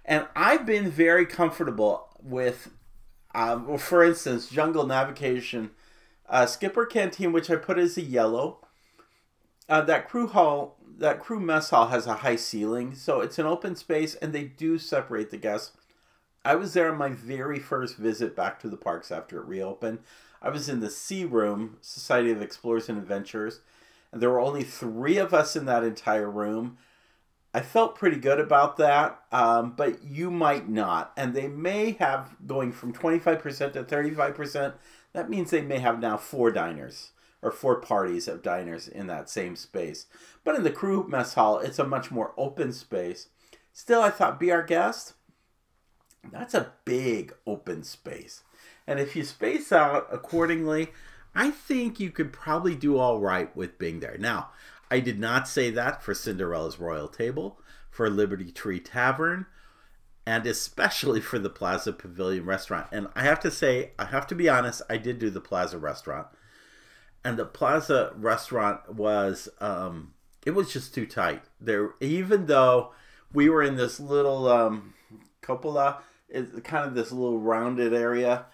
And 0.03 0.25
I've 0.35 0.65
been 0.65 0.89
very 0.89 1.27
comfortable 1.27 2.09
with, 2.19 2.71
um, 3.35 3.67
well, 3.67 3.77
for 3.77 4.03
instance, 4.03 4.49
Jungle 4.49 4.87
Navigation, 4.87 5.69
uh, 6.27 6.47
Skipper 6.47 6.87
Canteen, 6.87 7.31
which 7.31 7.51
I 7.51 7.55
put 7.55 7.77
as 7.77 7.95
a 7.95 8.01
yellow. 8.01 8.65
Uh, 9.69 9.81
that 9.81 10.09
crew 10.09 10.25
hall, 10.25 10.79
that 10.97 11.19
crew 11.19 11.39
mess 11.39 11.69
hall 11.69 11.89
has 11.89 12.07
a 12.07 12.15
high 12.15 12.37
ceiling, 12.37 12.95
so 12.95 13.21
it's 13.21 13.37
an 13.37 13.45
open 13.45 13.75
space, 13.75 14.15
and 14.15 14.33
they 14.33 14.45
do 14.45 14.79
separate 14.79 15.29
the 15.29 15.37
guests. 15.37 15.77
I 16.45 16.53
was 16.55 16.73
there 16.73 16.91
on 16.91 16.97
my 16.97 17.09
very 17.09 17.59
first 17.59 17.97
visit 17.97 18.35
back 18.35 18.59
to 18.59 18.69
the 18.69 18.77
parks 18.77 19.11
after 19.11 19.39
it 19.39 19.47
reopened. 19.47 19.99
I 20.41 20.49
was 20.49 20.69
in 20.69 20.79
the 20.79 20.91
Sea 20.91 21.25
room, 21.25 21.77
Society 21.81 22.29
of 22.29 22.41
Explorers 22.41 22.87
and 22.87 22.99
Adventurers, 22.99 23.61
and 24.11 24.21
there 24.21 24.29
were 24.29 24.39
only 24.39 24.63
three 24.63 25.17
of 25.17 25.33
us 25.33 25.55
in 25.55 25.65
that 25.65 25.83
entire 25.83 26.29
room. 26.29 26.77
I 27.51 27.61
felt 27.61 27.95
pretty 27.95 28.17
good 28.17 28.39
about 28.39 28.77
that, 28.77 29.21
um, 29.31 29.73
but 29.75 30.03
you 30.03 30.29
might 30.29 30.69
not. 30.69 31.13
And 31.17 31.33
they 31.33 31.47
may 31.47 31.93
have 31.93 32.35
going 32.45 32.71
from 32.71 32.93
25% 32.93 33.73
to 33.73 33.83
35%. 33.83 34.73
That 35.13 35.29
means 35.29 35.49
they 35.49 35.61
may 35.61 35.79
have 35.79 35.99
now 35.99 36.17
four 36.17 36.51
diners 36.51 37.11
or 37.41 37.49
four 37.49 37.81
parties 37.81 38.27
of 38.27 38.43
diners 38.43 38.87
in 38.87 39.07
that 39.07 39.29
same 39.29 39.55
space. 39.55 40.05
But 40.43 40.55
in 40.55 40.63
the 40.63 40.71
crew 40.71 41.07
mess 41.07 41.33
hall, 41.33 41.57
it's 41.57 41.79
a 41.79 41.87
much 41.87 42.11
more 42.11 42.33
open 42.37 42.71
space. 42.71 43.29
Still, 43.73 44.01
I 44.01 44.11
thought 44.11 44.39
Be 44.39 44.51
Our 44.51 44.63
Guest, 44.63 45.14
that's 46.31 46.53
a 46.53 46.71
big 46.85 47.33
open 47.45 47.83
space. 47.83 48.43
And 48.87 48.99
if 48.99 49.15
you 49.15 49.23
space 49.23 49.71
out 49.71 50.07
accordingly, 50.11 50.89
I 51.33 51.51
think 51.51 51.99
you 51.99 52.11
could 52.11 52.31
probably 52.31 52.75
do 52.75 52.97
all 52.97 53.19
right 53.19 53.55
with 53.55 53.77
being 53.77 53.99
there. 53.99 54.17
Now, 54.17 54.51
I 54.89 54.99
did 54.99 55.19
not 55.19 55.47
say 55.47 55.69
that 55.71 56.03
for 56.03 56.13
Cinderella's 56.13 56.79
Royal 56.79 57.07
Table, 57.07 57.59
for 57.89 58.09
Liberty 58.09 58.51
Tree 58.51 58.79
Tavern, 58.79 59.45
and 60.25 60.45
especially 60.45 61.21
for 61.21 61.39
the 61.39 61.49
Plaza 61.49 61.93
Pavilion 61.93 62.45
restaurant. 62.45 62.87
And 62.91 63.07
I 63.15 63.23
have 63.23 63.39
to 63.41 63.51
say, 63.51 63.91
I 63.99 64.05
have 64.05 64.27
to 64.27 64.35
be 64.35 64.49
honest, 64.49 64.81
I 64.89 64.97
did 64.97 65.19
do 65.19 65.29
the 65.29 65.41
Plaza 65.41 65.77
restaurant. 65.77 66.27
And 67.23 67.37
the 67.37 67.45
Plaza 67.45 68.13
restaurant 68.15 68.93
was 68.93 69.49
um 69.59 70.13
it 70.45 70.51
was 70.51 70.71
just 70.71 70.93
too 70.93 71.05
tight. 71.05 71.43
There 71.59 71.93
even 71.99 72.45
though 72.45 72.91
we 73.33 73.49
were 73.49 73.63
in 73.63 73.75
this 73.75 73.99
little 73.99 74.47
um 74.47 74.93
cupola, 75.41 76.01
it's 76.35 76.59
kind 76.61 76.85
of 76.85 76.93
this 76.93 77.11
little 77.11 77.39
rounded 77.39 77.93
area, 77.93 78.45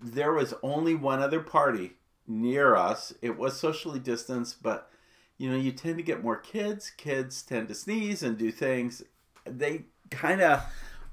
there 0.00 0.32
was 0.32 0.54
only 0.62 0.94
one 0.94 1.20
other 1.20 1.40
party 1.40 1.92
near 2.26 2.76
us. 2.76 3.12
It 3.22 3.38
was 3.38 3.58
socially 3.58 3.98
distanced, 3.98 4.62
but 4.62 4.90
you 5.38 5.50
know, 5.50 5.56
you 5.56 5.72
tend 5.72 5.96
to 5.96 6.02
get 6.02 6.22
more 6.22 6.36
kids. 6.36 6.90
Kids 6.90 7.42
tend 7.42 7.68
to 7.68 7.74
sneeze 7.74 8.22
and 8.22 8.36
do 8.36 8.52
things. 8.52 9.02
They 9.46 9.86
kind 10.10 10.42
of 10.42 10.62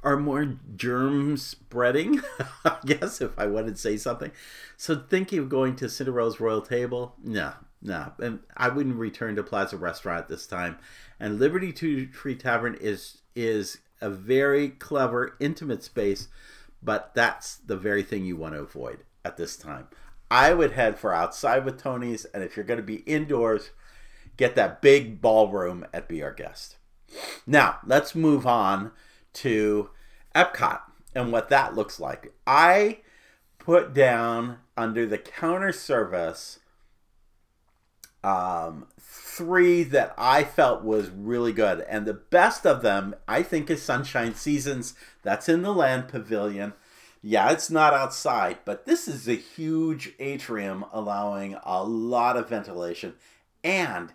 are 0.03 0.17
more 0.17 0.57
germ 0.75 1.37
spreading, 1.37 2.21
I 2.65 2.77
guess, 2.85 3.21
if 3.21 3.37
I 3.39 3.47
wanted 3.47 3.75
to 3.75 3.81
say 3.81 3.97
something. 3.97 4.31
So 4.75 4.95
thinking 5.09 5.39
of 5.39 5.49
going 5.49 5.75
to 5.77 5.89
Cinderella's 5.89 6.41
Royal 6.41 6.61
Table, 6.61 7.15
no, 7.23 7.53
no. 7.81 8.11
And 8.19 8.39
I 8.55 8.67
wouldn't 8.67 8.97
return 8.97 9.37
to 9.37 9.43
Plaza 9.43 9.77
Restaurant 9.77 10.27
this 10.27 10.45
time. 10.45 10.77
And 11.19 11.39
Liberty 11.39 11.71
Tree 11.71 12.35
Tavern 12.35 12.77
is 12.79 13.21
is 13.35 13.77
a 14.01 14.09
very 14.09 14.69
clever, 14.69 15.35
intimate 15.39 15.83
space, 15.83 16.27
but 16.81 17.13
that's 17.13 17.55
the 17.57 17.77
very 17.77 18.03
thing 18.03 18.25
you 18.25 18.35
want 18.35 18.53
to 18.53 18.61
avoid 18.61 18.99
at 19.25 19.37
this 19.37 19.55
time. 19.57 19.87
I 20.29 20.53
would 20.53 20.73
head 20.73 20.99
for 20.99 21.13
outside 21.13 21.63
with 21.65 21.81
Tony's, 21.81 22.25
and 22.25 22.43
if 22.43 22.55
you're 22.55 22.65
going 22.65 22.79
to 22.79 22.83
be 22.83 22.97
indoors, 22.97 23.71
get 24.35 24.55
that 24.55 24.81
big 24.81 25.21
ballroom 25.21 25.85
at 25.93 26.07
Be 26.07 26.21
Our 26.21 26.33
Guest. 26.33 26.77
Now, 27.45 27.79
let's 27.85 28.13
move 28.13 28.45
on 28.45 28.91
to 29.33 29.89
Epcot 30.35 30.81
and 31.15 31.31
what 31.31 31.49
that 31.49 31.75
looks 31.75 31.99
like. 31.99 32.33
I 32.45 32.99
put 33.57 33.93
down 33.93 34.59
under 34.75 35.05
the 35.05 35.17
counter 35.17 35.71
service 35.71 36.59
um, 38.27 38.87
three 38.99 39.83
that 39.83 40.13
I 40.17 40.43
felt 40.43 40.83
was 40.83 41.09
really 41.09 41.53
good. 41.53 41.79
And 41.81 42.05
the 42.05 42.13
best 42.13 42.65
of 42.65 42.81
them, 42.81 43.15
I 43.25 43.41
think, 43.41 43.69
is 43.69 43.81
Sunshine 43.81 44.35
Seasons. 44.35 44.95
That's 45.23 45.47
in 45.47 45.61
the 45.61 45.73
Land 45.73 46.09
Pavilion. 46.09 46.73
Yeah, 47.21 47.51
it's 47.51 47.71
not 47.71 47.93
outside, 47.93 48.57
but 48.65 48.85
this 48.85 49.07
is 49.07 49.27
a 49.29 49.33
huge 49.33 50.13
atrium 50.19 50.83
allowing 50.91 51.55
a 51.63 51.83
lot 51.83 52.35
of 52.35 52.49
ventilation. 52.49 53.13
And 53.63 54.11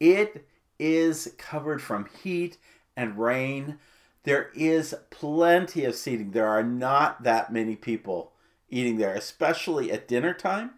it 0.00 0.48
is 0.78 1.32
covered 1.38 1.80
from 1.80 2.08
heat 2.22 2.58
and 2.96 3.16
rain. 3.16 3.78
There 4.24 4.50
is 4.54 4.94
plenty 5.10 5.84
of 5.84 5.94
seating. 5.94 6.32
There 6.32 6.48
are 6.48 6.64
not 6.64 7.22
that 7.22 7.52
many 7.52 7.76
people 7.76 8.32
eating 8.68 8.96
there, 8.96 9.14
especially 9.14 9.92
at 9.92 10.08
dinner 10.08 10.34
time. 10.34 10.72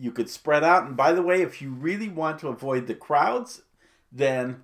You 0.00 0.12
could 0.12 0.30
spread 0.30 0.64
out. 0.64 0.86
And 0.86 0.96
by 0.96 1.12
the 1.12 1.22
way, 1.22 1.42
if 1.42 1.60
you 1.60 1.72
really 1.72 2.08
want 2.08 2.38
to 2.38 2.48
avoid 2.48 2.86
the 2.86 2.94
crowds, 2.94 3.62
then 4.10 4.62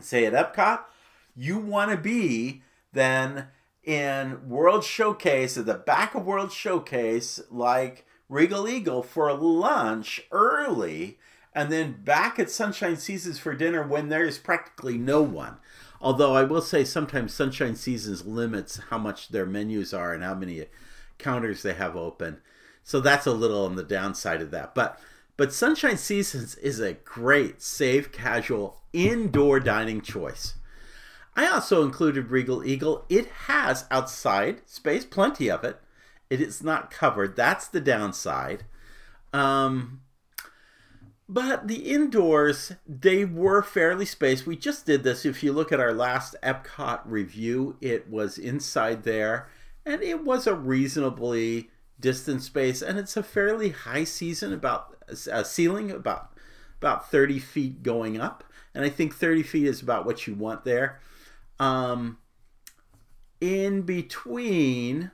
say 0.00 0.26
at 0.26 0.32
Epcot, 0.32 0.80
you 1.36 1.58
want 1.58 1.92
to 1.92 1.96
be 1.96 2.62
then 2.92 3.46
in 3.84 4.48
World 4.48 4.84
Showcase 4.84 5.56
at 5.56 5.66
the 5.66 5.74
back 5.74 6.14
of 6.16 6.26
World 6.26 6.52
Showcase, 6.52 7.40
like 7.50 8.04
Regal 8.28 8.68
Eagle 8.68 9.02
for 9.02 9.32
lunch 9.32 10.22
early 10.32 11.18
and 11.54 11.70
then 11.70 12.00
back 12.02 12.38
at 12.38 12.50
Sunshine 12.50 12.96
Seasons 12.96 13.38
for 13.38 13.54
dinner 13.54 13.86
when 13.86 14.08
there 14.08 14.24
is 14.24 14.38
practically 14.38 14.98
no 14.98 15.22
one. 15.22 15.58
Although 16.00 16.34
I 16.34 16.44
will 16.44 16.62
say 16.62 16.84
sometimes 16.84 17.32
Sunshine 17.32 17.76
Seasons 17.76 18.26
limits 18.26 18.80
how 18.90 18.98
much 18.98 19.28
their 19.28 19.46
menus 19.46 19.94
are 19.94 20.12
and 20.12 20.24
how 20.24 20.34
many 20.34 20.64
counters 21.18 21.62
they 21.62 21.74
have 21.74 21.94
open. 21.94 22.40
So 22.84 23.00
that's 23.00 23.26
a 23.26 23.32
little 23.32 23.64
on 23.64 23.76
the 23.76 23.82
downside 23.82 24.40
of 24.40 24.50
that. 24.50 24.74
But 24.74 25.00
but 25.36 25.52
Sunshine 25.52 25.96
Seasons 25.96 26.56
is 26.56 26.78
a 26.78 26.92
great, 26.92 27.62
safe, 27.62 28.12
casual, 28.12 28.82
indoor 28.92 29.60
dining 29.60 30.02
choice. 30.02 30.54
I 31.34 31.48
also 31.48 31.82
included 31.82 32.30
Regal 32.30 32.64
Eagle. 32.64 33.06
It 33.08 33.26
has 33.46 33.86
outside 33.90 34.68
space, 34.68 35.04
plenty 35.04 35.50
of 35.50 35.64
it. 35.64 35.80
It 36.28 36.40
is 36.40 36.62
not 36.62 36.90
covered. 36.90 37.34
That's 37.34 37.66
the 37.66 37.80
downside. 37.80 38.64
Um, 39.32 40.02
but 41.28 41.66
the 41.66 41.90
indoors, 41.90 42.72
they 42.86 43.24
were 43.24 43.62
fairly 43.62 44.04
spaced. 44.04 44.46
We 44.46 44.56
just 44.56 44.84
did 44.84 45.02
this. 45.02 45.24
If 45.24 45.42
you 45.42 45.52
look 45.52 45.72
at 45.72 45.80
our 45.80 45.94
last 45.94 46.36
Epcot 46.42 47.00
review, 47.06 47.78
it 47.80 48.10
was 48.10 48.36
inside 48.36 49.04
there, 49.04 49.48
and 49.86 50.02
it 50.02 50.22
was 50.24 50.46
a 50.46 50.54
reasonably 50.54 51.70
distant 52.02 52.42
space, 52.42 52.82
and 52.82 52.98
it's 52.98 53.16
a 53.16 53.22
fairly 53.22 53.70
high 53.70 54.04
season, 54.04 54.52
about 54.52 54.94
a 55.30 55.44
ceiling 55.44 55.90
about 55.90 56.30
about 56.78 57.10
30 57.10 57.38
feet 57.38 57.82
going 57.82 58.20
up, 58.20 58.44
and 58.74 58.84
I 58.84 58.88
think 58.88 59.14
30 59.14 59.42
feet 59.44 59.66
is 59.66 59.80
about 59.80 60.04
what 60.04 60.26
you 60.26 60.34
want 60.34 60.64
there. 60.64 61.00
Um, 61.58 62.18
in 63.40 63.82
between, 63.82 65.12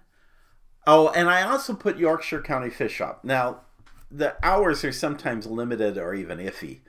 oh, 0.86 1.10
and 1.10 1.28
I 1.28 1.42
also 1.42 1.74
put 1.74 1.98
Yorkshire 1.98 2.42
County 2.42 2.70
Fish 2.70 2.92
Shop. 2.92 3.20
Now, 3.22 3.60
the 4.10 4.36
hours 4.42 4.84
are 4.84 4.92
sometimes 4.92 5.46
limited 5.46 5.98
or 5.98 6.14
even 6.14 6.38
iffy 6.38 6.80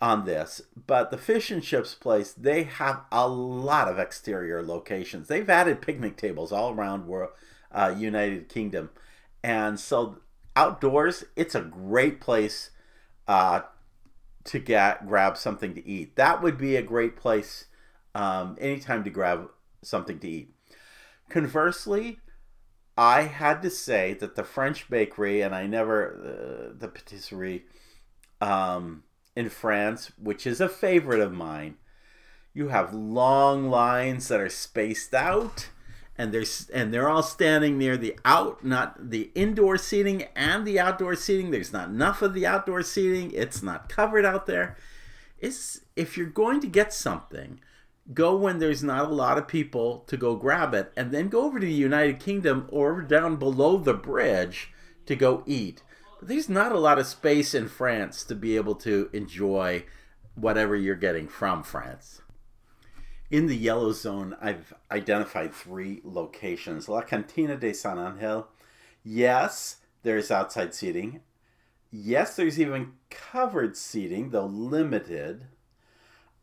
on 0.00 0.24
this, 0.24 0.62
but 0.86 1.10
the 1.10 1.18
fish 1.18 1.50
and 1.50 1.62
chips 1.62 1.94
place 1.94 2.32
they 2.32 2.64
have 2.64 3.02
a 3.10 3.26
lot 3.26 3.88
of 3.88 3.98
exterior 3.98 4.62
locations. 4.62 5.26
They've 5.26 5.48
added 5.48 5.82
picnic 5.82 6.16
tables 6.16 6.52
all 6.52 6.72
around 6.72 7.06
world, 7.06 7.30
uh, 7.72 7.94
United 7.96 8.48
Kingdom, 8.48 8.90
and 9.46 9.78
so 9.78 10.18
outdoors 10.56 11.22
it's 11.36 11.54
a 11.54 11.60
great 11.60 12.20
place 12.20 12.70
uh, 13.28 13.60
to 14.42 14.58
get 14.58 15.06
grab 15.06 15.36
something 15.36 15.72
to 15.74 15.86
eat. 15.86 16.16
That 16.16 16.42
would 16.42 16.58
be 16.58 16.74
a 16.74 16.82
great 16.82 17.16
place 17.16 17.66
um, 18.14 18.56
anytime 18.60 19.04
to 19.04 19.10
grab 19.10 19.48
something 19.82 20.18
to 20.18 20.28
eat. 20.28 20.54
Conversely, 21.28 22.18
I 22.96 23.22
had 23.22 23.62
to 23.62 23.70
say 23.70 24.14
that 24.14 24.34
the 24.34 24.44
French 24.44 24.88
bakery, 24.90 25.42
and 25.42 25.54
I 25.54 25.66
never, 25.66 26.70
uh, 26.72 26.78
the 26.78 26.88
patisserie 26.88 27.66
um, 28.40 29.04
in 29.36 29.48
France, 29.48 30.12
which 30.18 30.46
is 30.46 30.60
a 30.60 30.68
favorite 30.68 31.20
of 31.20 31.32
mine, 31.32 31.76
you 32.54 32.68
have 32.68 32.94
long 32.94 33.68
lines 33.68 34.28
that 34.28 34.40
are 34.40 34.48
spaced 34.48 35.14
out. 35.14 35.68
And 36.18 36.32
they're, 36.32 36.44
and 36.72 36.94
they're 36.94 37.08
all 37.08 37.22
standing 37.22 37.76
near 37.76 37.96
the 37.96 38.18
out, 38.24 38.64
not 38.64 39.10
the 39.10 39.30
indoor 39.34 39.76
seating 39.76 40.24
and 40.34 40.66
the 40.66 40.80
outdoor 40.80 41.14
seating. 41.14 41.50
There's 41.50 41.72
not 41.72 41.88
enough 41.88 42.22
of 42.22 42.32
the 42.32 42.46
outdoor 42.46 42.82
seating. 42.82 43.32
It's 43.32 43.62
not 43.62 43.88
covered 43.88 44.24
out 44.24 44.46
there. 44.46 44.76
It's, 45.38 45.80
if 45.94 46.16
you're 46.16 46.26
going 46.26 46.60
to 46.62 46.66
get 46.66 46.94
something, 46.94 47.60
go 48.14 48.36
when 48.36 48.58
there's 48.58 48.82
not 48.82 49.10
a 49.10 49.14
lot 49.14 49.36
of 49.36 49.48
people 49.48 50.04
to 50.06 50.16
go 50.16 50.36
grab 50.36 50.72
it, 50.72 50.92
and 50.96 51.12
then 51.12 51.28
go 51.28 51.44
over 51.44 51.60
to 51.60 51.66
the 51.66 51.72
United 51.72 52.18
Kingdom 52.20 52.66
or 52.70 53.02
down 53.02 53.36
below 53.36 53.76
the 53.76 53.94
bridge 53.94 54.72
to 55.04 55.16
go 55.16 55.42
eat. 55.46 55.82
But 56.18 56.28
there's 56.28 56.48
not 56.48 56.72
a 56.72 56.78
lot 56.78 56.98
of 56.98 57.06
space 57.06 57.54
in 57.54 57.68
France 57.68 58.24
to 58.24 58.34
be 58.34 58.56
able 58.56 58.76
to 58.76 59.10
enjoy 59.12 59.84
whatever 60.34 60.76
you're 60.76 60.94
getting 60.94 61.28
from 61.28 61.62
France. 61.62 62.22
In 63.28 63.46
the 63.46 63.56
yellow 63.56 63.90
zone, 63.90 64.36
I've 64.40 64.72
identified 64.90 65.52
three 65.52 66.00
locations 66.04 66.88
La 66.88 67.02
Cantina 67.02 67.56
de 67.56 67.72
San 67.72 67.98
Angel. 67.98 68.46
Yes, 69.02 69.78
there's 70.04 70.30
outside 70.30 70.74
seating. 70.74 71.20
Yes, 71.90 72.36
there's 72.36 72.60
even 72.60 72.92
covered 73.10 73.76
seating, 73.76 74.30
though 74.30 74.46
limited. 74.46 75.46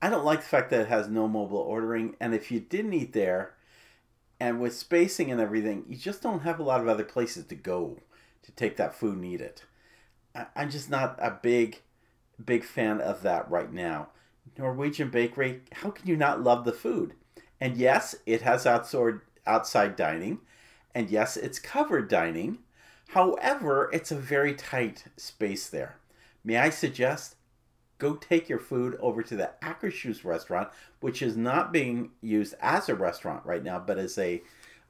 I 0.01 0.09
don't 0.09 0.25
like 0.25 0.41
the 0.41 0.47
fact 0.47 0.71
that 0.71 0.81
it 0.81 0.87
has 0.89 1.07
no 1.07 1.29
mobile 1.29 1.57
ordering, 1.57 2.17
and 2.19 2.33
if 2.33 2.51
you 2.51 2.59
didn't 2.59 2.93
eat 2.93 3.13
there, 3.13 3.53
and 4.37 4.59
with 4.59 4.75
spacing 4.75 5.31
and 5.31 5.39
everything, 5.39 5.85
you 5.87 5.95
just 5.95 6.21
don't 6.21 6.41
have 6.41 6.59
a 6.59 6.63
lot 6.63 6.81
of 6.81 6.89
other 6.89 7.05
places 7.05 7.45
to 7.45 7.55
go 7.55 7.97
to 8.41 8.51
take 8.51 8.75
that 8.75 8.93
food 8.93 9.15
and 9.15 9.25
eat 9.25 9.39
it. 9.39 9.63
I'm 10.53 10.69
just 10.69 10.89
not 10.89 11.17
a 11.21 11.31
big, 11.41 11.81
big 12.43 12.65
fan 12.65 12.99
of 12.99 13.21
that 13.21 13.49
right 13.49 13.71
now. 13.71 14.09
Norwegian 14.57 15.09
Bakery, 15.09 15.61
how 15.71 15.89
can 15.89 16.07
you 16.07 16.15
not 16.15 16.43
love 16.43 16.65
the 16.65 16.71
food? 16.71 17.13
And 17.59 17.77
yes, 17.77 18.15
it 18.25 18.41
has 18.41 18.65
outside 18.65 19.19
outside 19.45 19.95
dining, 19.95 20.39
and 20.95 21.09
yes, 21.09 21.35
it's 21.37 21.59
covered 21.59 22.07
dining. 22.07 22.59
However, 23.09 23.89
it's 23.91 24.11
a 24.11 24.15
very 24.15 24.53
tight 24.53 25.05
space 25.17 25.67
there. 25.69 25.97
May 26.43 26.57
I 26.57 26.69
suggest 26.69 27.35
go 27.99 28.15
take 28.15 28.49
your 28.49 28.59
food 28.59 28.97
over 28.99 29.23
to 29.23 29.35
the 29.35 29.51
Akershus 29.61 30.25
restaurant, 30.25 30.69
which 30.99 31.21
is 31.21 31.37
not 31.37 31.71
being 31.71 32.11
used 32.21 32.55
as 32.59 32.89
a 32.89 32.95
restaurant 32.95 33.45
right 33.45 33.63
now, 33.63 33.79
but 33.79 33.97
as 33.97 34.17
a 34.17 34.41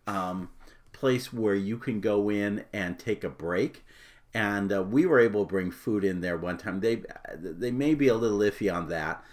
um, 0.07 0.50
place 0.93 1.31
where 1.31 1.55
you 1.55 1.77
can 1.77 2.00
go 2.00 2.29
in 2.29 2.65
and 2.74 2.98
take 2.98 3.24
a 3.24 3.29
break. 3.29 3.86
And 4.33 4.74
uh, 4.74 4.81
we 4.81 5.05
were 5.05 5.19
able 5.19 5.45
to 5.45 5.50
bring 5.50 5.69
food 5.69 6.03
in 6.03 6.22
there 6.22 6.38
one 6.38 6.57
time. 6.57 6.79
They 6.79 7.03
they 7.36 7.69
may 7.69 7.93
be 7.93 8.07
a 8.07 8.15
little 8.15 8.39
iffy 8.39 8.74
on 8.74 8.89
that, 8.89 9.24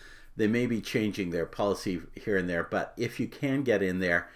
they 0.40 0.46
may 0.46 0.66
be 0.66 0.80
changing 0.80 1.30
their 1.30 1.46
policy 1.46 2.00
here 2.14 2.36
and 2.36 2.48
there, 2.48 2.64
but 2.64 2.94
if 2.96 3.20
you 3.20 3.28
can 3.28 3.62
get 3.62 3.82
in 3.82 4.00
there, 4.00 4.28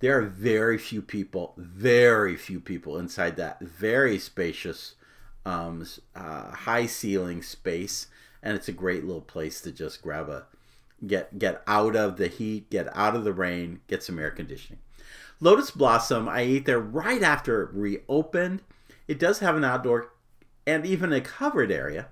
there 0.00 0.18
are 0.18 0.22
very 0.22 0.76
few 0.76 1.00
people, 1.00 1.54
very 1.56 2.36
few 2.36 2.58
people 2.58 2.98
inside 2.98 3.36
that 3.36 3.60
very 3.60 4.18
spacious, 4.18 4.96
um, 5.46 5.86
uh, 6.16 6.50
high 6.50 6.86
ceiling 6.86 7.42
space, 7.42 8.08
and 8.42 8.56
it's 8.56 8.66
a 8.66 8.72
great 8.72 9.04
little 9.04 9.22
place 9.22 9.60
to 9.60 9.70
just 9.70 10.02
grab 10.02 10.28
a 10.28 10.46
get 11.06 11.38
get 11.38 11.62
out 11.68 11.94
of 11.94 12.16
the 12.16 12.26
heat, 12.26 12.68
get 12.68 12.88
out 12.96 13.14
of 13.14 13.22
the 13.22 13.32
rain, 13.32 13.80
get 13.86 14.02
some 14.02 14.18
air 14.18 14.32
conditioning. 14.32 14.80
Lotus 15.38 15.70
Blossom, 15.70 16.28
I 16.28 16.40
ate 16.40 16.66
there 16.66 16.80
right 16.80 17.22
after 17.22 17.62
it 17.62 17.70
reopened. 17.72 18.62
It 19.06 19.20
does 19.20 19.38
have 19.38 19.56
an 19.56 19.64
outdoor 19.64 20.12
and 20.66 20.84
even 20.84 21.12
a 21.12 21.20
covered 21.20 21.70
area, 21.70 22.08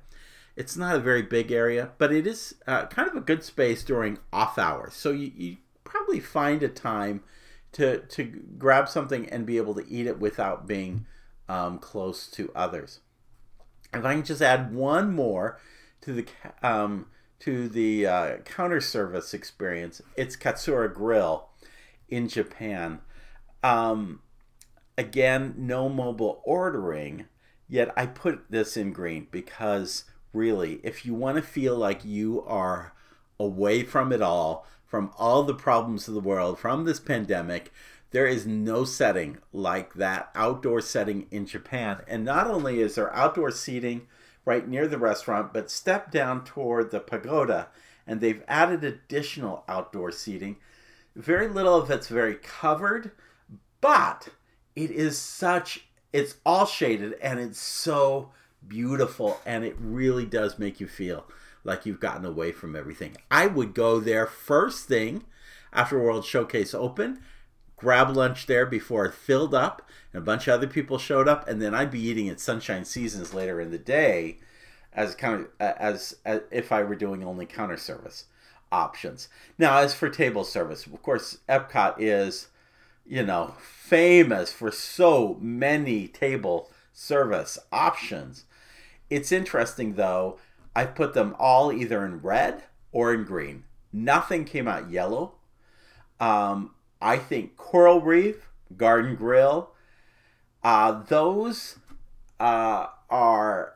it's 0.60 0.76
not 0.76 0.94
a 0.94 1.00
very 1.00 1.22
big 1.22 1.50
area, 1.50 1.88
but 1.96 2.12
it 2.12 2.26
is 2.26 2.54
uh, 2.66 2.84
kind 2.84 3.08
of 3.08 3.16
a 3.16 3.22
good 3.22 3.42
space 3.42 3.82
during 3.82 4.18
off 4.30 4.58
hours. 4.58 4.92
So 4.92 5.10
you, 5.10 5.32
you 5.34 5.56
probably 5.84 6.20
find 6.20 6.62
a 6.62 6.68
time 6.68 7.22
to 7.72 8.00
to 8.00 8.24
grab 8.58 8.86
something 8.86 9.26
and 9.30 9.46
be 9.46 9.56
able 9.56 9.74
to 9.76 9.88
eat 9.88 10.06
it 10.06 10.20
without 10.20 10.66
being 10.66 11.06
um, 11.49 11.78
close 11.78 12.26
to 12.32 12.52
others. 12.54 13.00
If 13.94 14.04
I 14.04 14.12
can 14.12 14.23
just 14.23 14.42
add 14.42 14.75
one 14.75 15.14
more 15.14 15.58
to 16.02 16.12
the 16.12 16.26
um, 16.62 17.06
to 17.38 17.66
the 17.66 18.06
uh, 18.06 18.36
counter 18.44 18.82
service 18.82 19.32
experience, 19.32 20.02
it's 20.14 20.36
Katsura 20.36 20.92
Grill 20.92 21.49
in 22.10 22.28
Japan. 22.28 23.00
Um, 23.62 24.20
again, 24.99 25.54
no 25.56 25.88
mobile 25.88 26.42
ordering. 26.44 27.28
Yet 27.66 27.94
I 27.96 28.04
put 28.04 28.50
this 28.50 28.76
in 28.76 28.92
green 28.92 29.28
because 29.30 30.04
really, 30.32 30.80
if 30.82 31.04
you 31.04 31.14
want 31.14 31.36
to 31.36 31.43
feel 31.43 31.76
like 31.76 32.04
you 32.04 32.43
are 32.47 32.93
away 33.38 33.82
from 33.82 34.12
it 34.12 34.23
all, 34.23 34.66
from 34.86 35.12
all 35.19 35.43
the 35.43 35.54
problems 35.54 36.08
of 36.08 36.14
the 36.14 36.21
world, 36.21 36.58
from 36.58 36.84
this 36.84 37.00
pandemic, 37.00 37.73
there 38.10 38.26
is 38.26 38.47
no 38.47 38.84
setting 38.84 39.38
like 39.52 39.95
that 39.95 40.30
outdoor 40.34 40.80
setting 40.80 41.26
in 41.30 41.47
Japan. 41.47 42.02
And 42.08 42.25
not 42.25 42.49
only 42.49 42.80
is 42.80 42.97
there 42.97 43.14
outdoor 43.14 43.50
seating 43.50 44.08
right 44.45 44.66
near 44.66 44.88
the 44.88 44.99
restaurant, 44.99 45.52
but 45.52 45.71
step 45.71 46.10
down 46.10 46.45
toward 46.45 46.90
the 46.90 47.00
pagoda 47.00 47.69
and 48.06 48.21
they've 48.21 48.43
added 48.49 48.82
additional 48.82 49.64
outdoor 49.69 50.10
seating. 50.10 50.56
Very 51.14 51.47
little 51.47 51.76
of 51.76 51.90
it's 51.90 52.08
very 52.08 52.34
covered, 52.34 53.12
but 53.80 54.28
it 54.75 54.90
is 54.90 55.19
such, 55.19 55.86
it's 56.12 56.36
all 56.45 56.66
shaded 56.66 57.14
and 57.23 57.38
it's 57.38 57.60
so 57.60 58.32
beautiful 58.66 59.40
and 59.44 59.64
it 59.64 59.76
really 59.78 60.26
does 60.26 60.58
make 60.58 60.80
you 60.80 60.86
feel 60.86 61.26
like 61.64 61.84
you've 61.84 62.00
gotten 62.00 62.25
away 62.25 62.52
from 62.52 62.75
everything. 62.75 63.16
I 63.30 63.46
would 63.46 63.75
go 63.75 64.00
there 64.00 64.26
first 64.26 64.86
thing 64.86 65.25
after 65.73 65.99
World 65.99 66.25
Showcase 66.25 66.75
open, 66.75 67.20
grab 67.76 68.14
lunch 68.14 68.46
there 68.46 68.66
before 68.66 69.06
it 69.06 69.14
filled 69.14 69.54
up 69.54 69.88
and 70.12 70.23
a 70.23 70.25
bunch 70.25 70.49
of 70.49 70.54
other 70.54 70.66
people 70.66 70.99
showed 70.99 71.28
up, 71.28 71.49
and 71.49 71.62
then 71.62 71.75
I'd 71.75 71.90
be 71.90 72.00
eating 72.00 72.28
at 72.28 72.40
Sunshine 72.40 72.84
Seasons 72.84 73.32
later 73.32 73.60
in 73.60 73.70
the 73.70 73.78
day 73.78 74.38
as 74.92 75.14
kind 75.14 75.42
of 75.42 75.49
as, 75.60 76.16
as 76.25 76.42
if 76.50 76.73
I 76.73 76.82
were 76.82 76.96
doing 76.96 77.23
only 77.23 77.46
counter 77.46 77.76
service 77.76 78.25
options. 78.73 79.28
Now, 79.58 79.78
as 79.78 79.94
for 79.94 80.08
table 80.08 80.44
service, 80.44 80.86
of 80.86 81.02
course, 81.02 81.38
Epcot 81.49 81.96
is, 81.99 82.49
you 83.06 83.25
know, 83.25 83.54
famous 83.60 84.52
for 84.52 84.70
so 84.70 85.38
many 85.40 86.08
table 86.08 86.70
service 86.92 87.58
options. 87.73 88.44
It's 89.10 89.32
interesting 89.32 89.94
though, 89.94 90.38
I 90.75 90.86
put 90.86 91.14
them 91.14 91.34
all 91.38 91.73
either 91.73 92.04
in 92.06 92.20
red 92.20 92.62
or 92.92 93.12
in 93.12 93.25
green. 93.25 93.64
Nothing 93.92 94.44
came 94.44 94.68
out 94.68 94.90
yellow. 94.90 95.34
Um, 96.20 96.75
I 97.02 97.16
think 97.16 97.56
Coral 97.56 98.00
Reef, 98.00 98.49
Garden 98.76 99.16
Grill, 99.16 99.70
uh, 100.62 101.02
those 101.02 101.78
uh, 102.38 102.86
are 103.08 103.75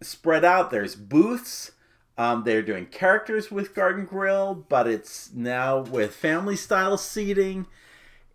spread 0.00 0.44
out. 0.44 0.70
There's 0.70 0.94
booths. 0.94 1.72
Um, 2.16 2.44
they're 2.44 2.62
doing 2.62 2.86
characters 2.86 3.50
with 3.50 3.74
Garden 3.74 4.04
Grill, 4.04 4.54
but 4.54 4.86
it's 4.86 5.30
now 5.34 5.80
with 5.80 6.14
family 6.14 6.56
style 6.56 6.98
seating. 6.98 7.66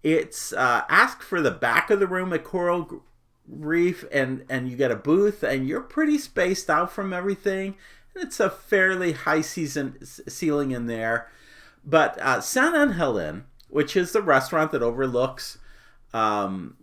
It's 0.04 0.54
uh, 0.54 0.84
ask 0.90 1.22
for 1.22 1.42
the 1.42 1.52
back 1.52 1.90
of 1.90 2.00
the 2.00 2.08
room 2.08 2.34
at 2.34 2.44
Coral 2.44 3.04
reef 3.48 4.06
and 4.12 4.44
and 4.50 4.70
you 4.70 4.76
get 4.76 4.92
a 4.92 4.96
booth 4.96 5.44
and 5.44 5.68
you're 5.68 5.82
pretty 5.82 6.18
spaced 6.18 6.70
out 6.70 6.92
from 6.92 7.14
everything. 7.14 7.76
And 8.14 8.24
it's 8.24 8.40
a 8.40 8.50
fairly 8.50 9.14
high 9.14 9.42
season 9.42 9.98
ceiling 10.06 10.72
in 10.72 10.88
there. 10.88 11.30
But 11.84 12.20
uh, 12.20 12.42
san 12.42 12.76
angel 12.76 13.42
which 13.70 13.96
is 13.96 14.12
the 14.12 14.22
restaurant 14.22 14.72
that 14.72 14.82
overlooks 14.82 15.58
um, 16.14 16.78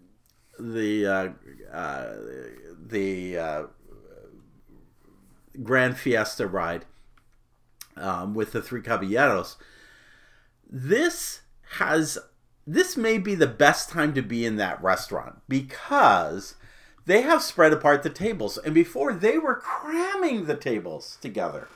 the 0.59 1.07
uh, 1.07 1.29
uh, 1.75 2.14
the 2.79 3.38
uh, 3.38 3.62
grand 5.62 5.96
fiesta 5.96 6.46
ride 6.46 6.85
um, 7.96 8.35
with 8.35 8.53
the 8.53 8.62
three 8.62 8.83
caballeros. 8.83 9.57
This 10.70 11.40
has 11.79 12.18
this 12.66 12.96
may 12.96 13.18
be 13.18 13.35
the 13.35 13.46
best 13.46 13.88
time 13.88 14.14
to 14.14 14.22
be 14.22 14.46
in 14.46 14.57
that 14.57 14.83
restaurant 14.83 15.40
because 15.48 16.55
they 17.07 17.22
have 17.22 17.42
spread 17.42 17.72
apart 17.72 18.03
the 18.03 18.11
tables. 18.11 18.59
And 18.59 18.75
before 18.75 19.12
they 19.12 19.38
were 19.38 19.57
cramming 19.57 20.46
the 20.46 20.57
tables 20.57 21.18
together. 21.20 21.68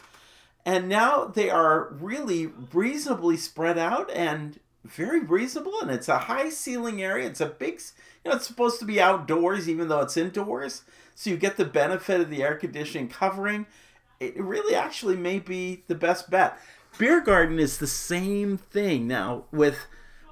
And 0.65 0.89
now 0.89 1.25
they 1.25 1.51
are 1.51 1.89
really 1.93 2.47
reasonably 2.47 3.37
spread 3.37 3.79
out 3.79 4.11
and 4.11 4.59
very 4.85 5.21
reasonable. 5.21 5.75
And 5.81 5.91
it's 5.91 6.09
a 6.09 6.19
high 6.19 6.51
ceiling 6.51 7.03
area. 7.03 7.29
It's 7.29 7.41
a 7.41 7.47
big, 7.47 7.81
you 8.25 8.31
know, 8.31 8.37
it's 8.37 8.47
supposed 8.47 8.79
to 8.81 8.85
be 8.85 9.01
outdoors 9.01 9.69
even 9.69 9.89
though 9.89 10.01
it's 10.01 10.17
indoors. 10.17 10.83
So 11.15 11.31
you 11.31 11.37
get 11.37 11.57
the 11.57 11.65
benefit 11.65 12.21
of 12.21 12.31
the 12.31 12.43
air 12.43 12.55
conditioning 12.55 13.09
covering. 13.09 13.67
It 14.21 14.39
really 14.41 14.75
actually 14.75 15.17
may 15.17 15.39
be 15.39 15.83
the 15.89 15.95
best 15.95 16.31
bet. 16.31 16.59
Beer 16.99 17.21
Garden 17.21 17.59
is 17.59 17.79
the 17.79 17.87
same 17.87 18.57
thing 18.57 19.07
now 19.07 19.45
with 19.51 19.87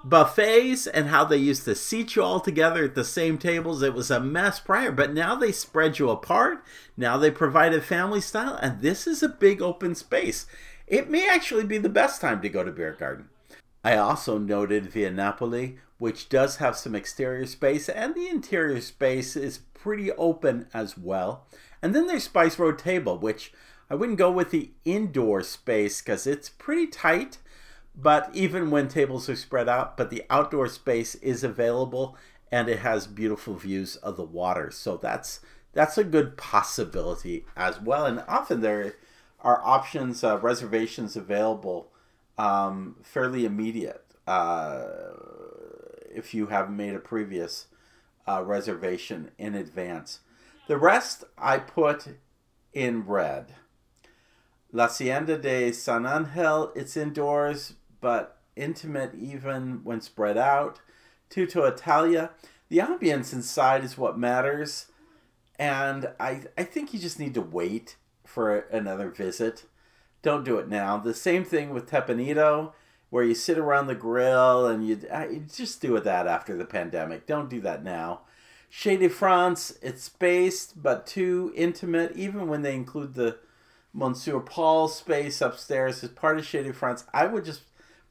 buffets 0.04 0.86
and 0.86 1.08
how 1.08 1.24
they 1.24 1.36
used 1.36 1.64
to 1.64 1.74
seat 1.74 2.14
you 2.14 2.22
all 2.22 2.40
together 2.40 2.84
at 2.84 2.94
the 2.94 3.04
same 3.04 3.38
tables. 3.38 3.82
It 3.82 3.94
was 3.94 4.10
a 4.10 4.20
mess 4.20 4.60
prior, 4.60 4.92
but 4.92 5.14
now 5.14 5.34
they 5.34 5.52
spread 5.52 5.98
you 5.98 6.10
apart. 6.10 6.62
Now 6.96 7.16
they 7.16 7.30
provide 7.30 7.72
a 7.72 7.80
family 7.80 8.20
style, 8.20 8.54
and 8.60 8.80
this 8.80 9.06
is 9.06 9.22
a 9.22 9.28
big 9.28 9.62
open 9.62 9.94
space. 9.94 10.46
It 10.86 11.10
may 11.10 11.28
actually 11.28 11.64
be 11.64 11.78
the 11.78 11.88
best 11.88 12.20
time 12.20 12.42
to 12.42 12.48
go 12.48 12.62
to 12.62 12.70
Beer 12.70 12.96
Garden. 12.98 13.30
I 13.82 13.96
also 13.96 14.38
noted 14.38 14.90
Via 14.90 15.10
Napoli, 15.10 15.78
which 15.98 16.28
does 16.28 16.56
have 16.56 16.76
some 16.76 16.94
exterior 16.94 17.46
space, 17.46 17.88
and 17.88 18.14
the 18.14 18.28
interior 18.28 18.80
space 18.80 19.36
is 19.36 19.58
pretty 19.72 20.12
open 20.12 20.66
as 20.74 20.96
well. 20.98 21.46
And 21.82 21.94
then 21.94 22.06
there's 22.06 22.24
Spice 22.24 22.58
Road 22.58 22.78
Table, 22.78 23.18
which 23.18 23.52
I 23.90 23.94
wouldn't 23.94 24.18
go 24.18 24.30
with 24.30 24.50
the 24.50 24.70
indoor 24.84 25.42
space 25.42 26.00
because 26.00 26.26
it's 26.26 26.48
pretty 26.48 26.86
tight 26.86 27.38
but 27.94 28.30
even 28.32 28.70
when 28.70 28.88
tables 28.88 29.28
are 29.28 29.36
spread 29.36 29.68
out, 29.68 29.96
but 29.96 30.10
the 30.10 30.24
outdoor 30.28 30.68
space 30.68 31.14
is 31.16 31.44
available 31.44 32.16
and 32.50 32.68
it 32.68 32.80
has 32.80 33.06
beautiful 33.06 33.54
views 33.54 33.96
of 33.96 34.16
the 34.16 34.24
water. 34.24 34.70
So 34.70 34.96
that's 34.96 35.40
that's 35.72 35.98
a 35.98 36.04
good 36.04 36.36
possibility 36.36 37.44
as 37.56 37.80
well. 37.80 38.06
And 38.06 38.22
often 38.28 38.60
there 38.60 38.94
are 39.40 39.60
options, 39.64 40.22
uh, 40.22 40.38
reservations 40.38 41.16
available 41.16 41.90
um, 42.38 42.96
fairly 43.02 43.44
immediate 43.44 44.04
uh, 44.26 44.84
if 46.14 46.32
you 46.32 46.46
have 46.46 46.70
made 46.70 46.94
a 46.94 47.00
previous 47.00 47.66
uh, 48.26 48.42
reservation 48.44 49.30
in 49.36 49.54
advance. 49.54 50.20
The 50.66 50.78
rest 50.78 51.24
I 51.36 51.58
put 51.58 52.08
in 52.72 53.04
red. 53.06 53.54
La 54.72 54.86
Hacienda 54.86 55.38
de 55.38 55.70
San 55.72 56.06
Angel, 56.06 56.72
it's 56.74 56.96
indoors, 56.96 57.74
but 58.04 58.36
intimate 58.54 59.14
even 59.18 59.82
when 59.82 59.98
spread 60.02 60.36
out. 60.36 60.78
Tutto 61.30 61.64
Italia, 61.64 62.32
the 62.68 62.76
ambience 62.76 63.32
inside 63.32 63.82
is 63.82 63.96
what 63.96 64.18
matters, 64.18 64.88
and 65.58 66.10
I, 66.20 66.42
I 66.58 66.64
think 66.64 66.92
you 66.92 67.00
just 67.00 67.18
need 67.18 67.32
to 67.32 67.40
wait 67.40 67.96
for 68.26 68.58
another 68.70 69.08
visit. 69.08 69.64
Don't 70.20 70.44
do 70.44 70.58
it 70.58 70.68
now. 70.68 70.98
The 70.98 71.14
same 71.14 71.46
thing 71.46 71.70
with 71.70 71.90
Teppan 71.90 72.20
Edo, 72.20 72.74
where 73.08 73.24
you 73.24 73.34
sit 73.34 73.56
around 73.56 73.86
the 73.86 73.94
grill 73.94 74.66
and 74.66 74.86
you, 74.86 75.00
uh, 75.10 75.26
you 75.30 75.46
just 75.50 75.80
do 75.80 75.96
it 75.96 76.04
that 76.04 76.26
after 76.26 76.58
the 76.58 76.66
pandemic. 76.66 77.26
Don't 77.26 77.48
do 77.48 77.62
that 77.62 77.82
now. 77.82 78.20
Chefs 78.68 79.00
de 79.00 79.08
France, 79.08 79.78
it's 79.80 80.02
spaced 80.02 80.82
but 80.82 81.06
too 81.06 81.54
intimate, 81.56 82.12
even 82.16 82.48
when 82.48 82.60
they 82.60 82.74
include 82.74 83.14
the 83.14 83.38
Monsieur 83.94 84.40
Paul 84.40 84.88
space 84.88 85.40
upstairs 85.40 86.04
as 86.04 86.10
part 86.10 86.38
of 86.38 86.44
Chefs 86.44 86.66
de 86.66 86.74
France. 86.74 87.06
I 87.14 87.24
would 87.24 87.46
just 87.46 87.62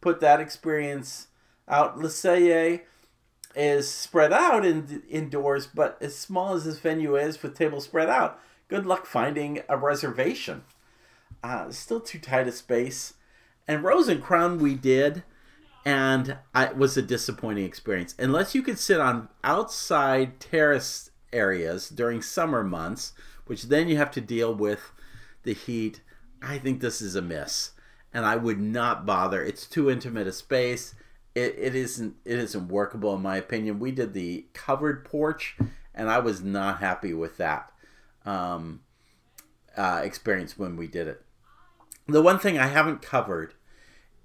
put 0.04 0.20
that 0.20 0.42
experience 0.42 1.28
out. 1.68 1.98
Cellier 1.98 2.82
is 3.56 3.90
spread 3.90 4.34
out 4.34 4.66
in, 4.66 5.02
indoors, 5.10 5.66
but 5.66 5.98
as 6.02 6.18
small 6.18 6.54
as 6.54 6.66
this 6.66 6.80
venue 6.80 7.16
is 7.16 7.42
with 7.42 7.56
tables 7.56 7.86
spread 7.86 8.10
out, 8.10 8.40
good 8.68 8.86
luck 8.86 9.06
finding 9.06 9.62
a 9.70 9.78
reservation. 9.78 10.64
Uh, 11.42 11.72
still 11.72 12.02
too 12.02 12.20
tight 12.20 12.48
a 12.48 12.52
space. 12.52 13.14
And 13.66 13.84
Rose 13.84 14.10
and 14.10 14.22
Crown 14.22 14.60
we 14.60 14.76
did, 14.76 15.24
and 15.86 16.38
I, 16.54 16.66
it 16.66 16.78
was 16.78 16.98
a 16.98 17.02
disappointing 17.02 17.64
experience. 17.64 18.14
Unless 18.20 18.54
you 18.54 18.62
could 18.62 18.80
sit 18.80 19.00
on 19.00 19.30
outside 19.42 20.42
terrace 20.42 21.12
areas 21.32 21.88
during 21.88 22.22
summer 22.22 22.64
months, 22.64 23.14
which 23.46 23.64
then 23.64 23.88
you 23.88 23.96
have 23.98 24.12
to 24.12 24.22
deal 24.22 24.54
with 24.54 24.92
the 25.44 25.54
heat, 25.54 26.02
I 26.42 26.58
think 26.58 26.82
this 26.82 27.02
is 27.02 27.16
a 27.16 27.22
miss. 27.22 27.72
And 28.14 28.26
I 28.26 28.36
would 28.36 28.60
not 28.60 29.06
bother. 29.06 29.44
It's 29.44 29.66
too 29.66 29.90
intimate 29.90 30.28
a 30.28 30.32
space. 30.32 30.94
It, 31.36 31.56
it 31.58 31.76
isn't 31.76 32.16
it 32.26 32.38
isn't 32.38 32.68
workable 32.68 33.16
in 33.16 33.22
my 33.22 33.38
opinion. 33.38 33.80
We 33.80 33.92
did 33.92 34.14
the 34.14 34.46
covered 34.54 35.04
porch, 35.04 35.58
and 35.96 36.10
I 36.10 36.20
was 36.20 36.42
not 36.44 36.80
happy 36.80 37.14
with 37.14 37.38
that 37.38 37.72
um, 38.24 38.82
uh, 39.76 40.02
experience 40.04 40.58
when 40.58 40.78
we 40.78 40.88
did 40.88 41.08
it. 41.08 41.24
The 42.08 42.22
one 42.22 42.38
thing 42.38 42.58
I 42.60 42.68
haven't 42.68 43.02
covered 43.02 43.56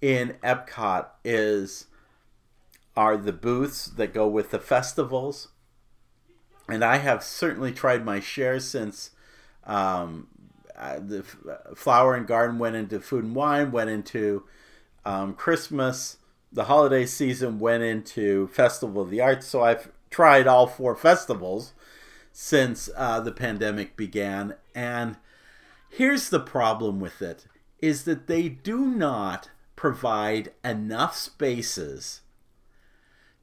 in 0.01 0.37
Epcot 0.43 1.07
is 1.25 1.87
are 2.97 3.17
the 3.17 3.33
booths 3.33 3.87
that 3.87 4.13
go 4.13 4.27
with 4.27 4.51
the 4.51 4.59
festivals, 4.59 5.49
and 6.69 6.85
I 6.85 6.97
have 6.99 7.23
certainly 7.23 7.73
tried 7.73 8.05
my 8.05 8.21
share 8.21 8.61
since 8.61 9.13
um, 9.65 10.27
uh, 10.79 11.01
the 11.01 11.25
flower 11.75 12.15
and 12.15 12.27
garden 12.27 12.59
went 12.59 12.77
into 12.77 13.01
food 13.01 13.25
and 13.25 13.35
wine, 13.35 13.73
went 13.73 13.91
into 13.91 14.45
um, 15.05 15.35
Christmas, 15.35 16.19
the 16.53 16.65
holiday 16.65 17.05
season 17.05 17.59
went 17.59 17.83
into 17.83 18.49
Festival 18.49 19.03
of 19.03 19.11
the 19.11 19.21
Arts. 19.21 19.47
So 19.47 19.63
I've 19.63 19.91
tried 20.11 20.47
all 20.47 20.67
four 20.67 20.95
festivals 20.95 21.73
since 22.33 22.89
uh, 22.97 23.21
the 23.21 23.33
pandemic 23.33 23.97
began, 23.97 24.55
and 24.75 25.17
here's 25.91 26.31
the 26.31 26.41
problem 26.41 27.01
with 27.01 27.21
it: 27.21 27.47
is 27.81 28.05
that 28.05 28.27
they 28.27 28.49
do 28.49 28.87
not 28.87 29.51
provide 29.77 30.53
enough 30.65 31.17
spaces 31.17 32.21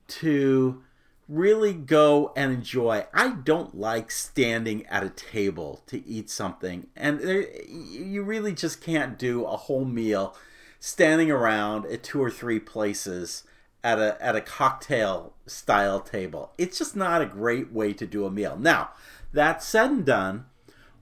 to 0.07 0.83
really 1.27 1.73
go 1.73 2.31
and 2.35 2.51
enjoy. 2.51 3.05
I 3.13 3.29
don't 3.29 3.77
like 3.77 4.11
standing 4.11 4.85
at 4.87 5.03
a 5.03 5.09
table 5.09 5.81
to 5.87 6.05
eat 6.07 6.29
something, 6.29 6.87
and 6.95 7.19
there, 7.19 7.47
you 7.67 8.23
really 8.23 8.53
just 8.53 8.81
can't 8.81 9.17
do 9.17 9.45
a 9.45 9.57
whole 9.57 9.85
meal 9.85 10.35
standing 10.79 11.31
around 11.31 11.85
at 11.87 12.03
two 12.03 12.21
or 12.21 12.29
three 12.29 12.59
places 12.59 13.43
at 13.83 13.99
a 13.99 14.17
at 14.23 14.35
a 14.35 14.41
cocktail 14.41 15.33
style 15.45 15.99
table. 15.99 16.53
It's 16.57 16.77
just 16.77 16.95
not 16.95 17.21
a 17.21 17.27
great 17.27 17.71
way 17.71 17.93
to 17.93 18.05
do 18.05 18.25
a 18.25 18.31
meal. 18.31 18.57
Now, 18.57 18.91
that 19.33 19.63
said 19.63 19.91
and 19.91 20.05
done, 20.05 20.45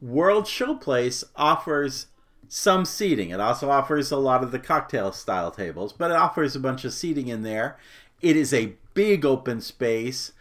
World 0.01 0.45
Showplace 0.45 1.23
offers 1.35 2.07
some 2.47 2.85
seating. 2.85 3.29
It 3.29 3.39
also 3.39 3.69
offers 3.69 4.11
a 4.11 4.17
lot 4.17 4.43
of 4.43 4.51
the 4.51 4.59
cocktail 4.59 5.11
style 5.11 5.49
tables, 5.49 5.93
but 5.93 6.11
it 6.11 6.17
offers 6.17 6.55
a 6.55 6.59
bunch 6.59 6.85
of 6.85 6.93
seating 6.93 7.27
in 7.27 7.43
there. 7.43 7.77
It 8.21 8.35
is 8.35 8.53
a 8.53 8.75
big 8.93 9.25
open 9.25 9.61
space, 9.61 10.33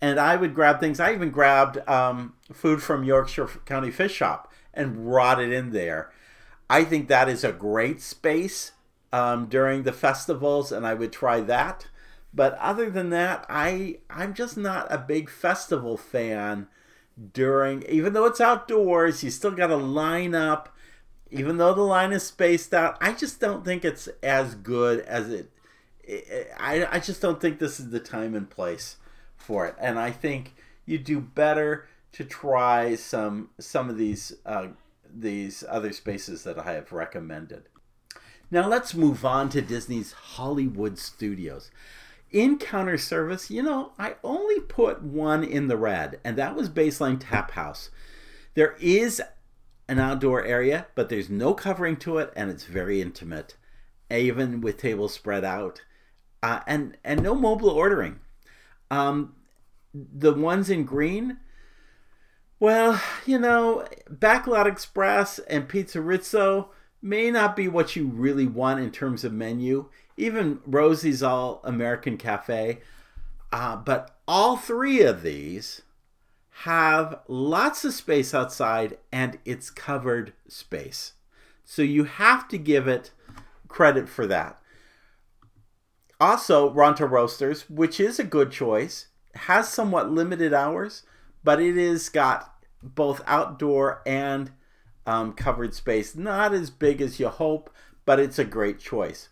and 0.00 0.18
I 0.18 0.36
would 0.36 0.54
grab 0.54 0.80
things. 0.80 1.00
I 1.00 1.12
even 1.12 1.30
grabbed 1.30 1.78
um, 1.88 2.34
food 2.52 2.82
from 2.82 3.04
Yorkshire 3.04 3.48
County 3.66 3.90
Fish 3.90 4.14
Shop 4.14 4.52
and 4.74 5.04
brought 5.04 5.40
it 5.40 5.52
in 5.52 5.70
there. 5.72 6.12
I 6.70 6.84
think 6.84 7.08
that 7.08 7.28
is 7.28 7.44
a 7.44 7.52
great 7.52 8.00
space 8.00 8.72
um, 9.12 9.46
during 9.46 9.82
the 9.82 9.92
festivals, 9.92 10.70
and 10.70 10.86
I 10.86 10.94
would 10.94 11.12
try 11.12 11.40
that. 11.40 11.88
But 12.32 12.54
other 12.58 12.90
than 12.90 13.10
that, 13.10 13.46
I 13.48 13.98
I'm 14.10 14.34
just 14.34 14.56
not 14.56 14.86
a 14.92 14.98
big 14.98 15.30
festival 15.30 15.96
fan. 15.96 16.68
During 17.32 17.82
even 17.88 18.12
though 18.12 18.26
it's 18.26 18.40
outdoors, 18.40 19.24
you 19.24 19.30
still 19.30 19.50
got 19.50 19.68
to 19.68 19.76
line 19.76 20.34
up 20.34 20.68
even 21.30 21.58
though 21.58 21.74
the 21.74 21.82
line 21.82 22.12
is 22.12 22.22
spaced 22.22 22.72
out, 22.72 22.96
I 23.00 23.12
just 23.12 23.40
don't 23.40 23.64
think 23.64 23.84
it's 23.84 24.08
as 24.22 24.54
good 24.54 25.00
as 25.00 25.28
it. 25.30 25.50
I, 26.58 26.86
I 26.90 27.00
just 27.00 27.20
don't 27.20 27.40
think 27.40 27.58
this 27.58 27.78
is 27.78 27.90
the 27.90 28.00
time 28.00 28.34
and 28.34 28.48
place 28.48 28.96
for 29.36 29.66
it, 29.66 29.74
and 29.78 29.98
I 29.98 30.10
think 30.10 30.54
you 30.86 30.98
do 30.98 31.20
better 31.20 31.86
to 32.12 32.24
try 32.24 32.94
some 32.94 33.50
some 33.58 33.90
of 33.90 33.98
these 33.98 34.32
uh, 34.46 34.68
these 35.08 35.64
other 35.68 35.92
spaces 35.92 36.44
that 36.44 36.58
I 36.58 36.72
have 36.72 36.92
recommended. 36.92 37.64
Now 38.50 38.66
let's 38.66 38.94
move 38.94 39.24
on 39.24 39.50
to 39.50 39.60
Disney's 39.60 40.12
Hollywood 40.12 40.98
Studios. 40.98 41.70
In 42.30 42.58
counter 42.58 42.98
service, 42.98 43.50
you 43.50 43.62
know, 43.62 43.92
I 43.98 44.16
only 44.22 44.60
put 44.60 45.02
one 45.02 45.44
in 45.44 45.68
the 45.68 45.76
red, 45.76 46.20
and 46.24 46.36
that 46.36 46.54
was 46.54 46.68
Baseline 46.68 47.18
Tap 47.20 47.52
House. 47.52 47.90
There 48.54 48.76
is 48.80 49.22
an 49.88 49.98
outdoor 49.98 50.44
area, 50.44 50.86
but 50.94 51.08
there's 51.08 51.30
no 51.30 51.54
covering 51.54 51.96
to 51.96 52.18
it, 52.18 52.32
and 52.36 52.50
it's 52.50 52.64
very 52.64 53.00
intimate, 53.00 53.56
even 54.10 54.60
with 54.60 54.76
tables 54.76 55.14
spread 55.14 55.44
out, 55.44 55.82
uh, 56.42 56.60
and 56.66 56.96
and 57.04 57.22
no 57.22 57.34
mobile 57.34 57.70
ordering. 57.70 58.20
Um, 58.90 59.34
the 59.94 60.32
ones 60.32 60.70
in 60.70 60.84
green, 60.84 61.38
well, 62.60 63.00
you 63.26 63.38
know, 63.38 63.86
Backlot 64.10 64.66
Express 64.66 65.38
and 65.40 65.68
Pizza 65.68 66.00
Rizzo 66.00 66.70
may 67.00 67.30
not 67.30 67.54
be 67.54 67.68
what 67.68 67.96
you 67.96 68.06
really 68.06 68.46
want 68.46 68.80
in 68.80 68.90
terms 68.90 69.24
of 69.24 69.32
menu. 69.32 69.88
Even 70.16 70.60
Rosie's 70.66 71.22
All 71.22 71.60
American 71.64 72.16
Cafe, 72.16 72.80
uh, 73.52 73.76
but 73.76 74.18
all 74.26 74.56
three 74.56 75.02
of 75.02 75.22
these 75.22 75.82
have 76.62 77.20
lots 77.28 77.84
of 77.84 77.94
space 77.94 78.34
outside 78.34 78.98
and 79.12 79.38
it's 79.44 79.70
covered 79.70 80.32
space. 80.48 81.12
So 81.64 81.82
you 81.82 82.04
have 82.04 82.48
to 82.48 82.58
give 82.58 82.88
it 82.88 83.12
credit 83.68 84.08
for 84.08 84.26
that. 84.26 84.60
Also, 86.20 86.72
Ronto 86.72 87.08
Roasters, 87.08 87.68
which 87.70 88.00
is 88.00 88.18
a 88.18 88.24
good 88.24 88.50
choice, 88.50 89.06
has 89.34 89.68
somewhat 89.68 90.10
limited 90.10 90.52
hours, 90.52 91.04
but 91.44 91.60
it 91.60 91.76
is 91.76 92.08
got 92.08 92.54
both 92.82 93.22
outdoor 93.26 94.02
and 94.04 94.50
um, 95.06 95.32
covered 95.32 95.74
space. 95.74 96.16
Not 96.16 96.52
as 96.52 96.70
big 96.70 97.00
as 97.00 97.20
you 97.20 97.28
hope, 97.28 97.70
but 98.04 98.18
it's 98.18 98.38
a 98.38 98.44
great 98.44 98.80
choice. 98.80 99.28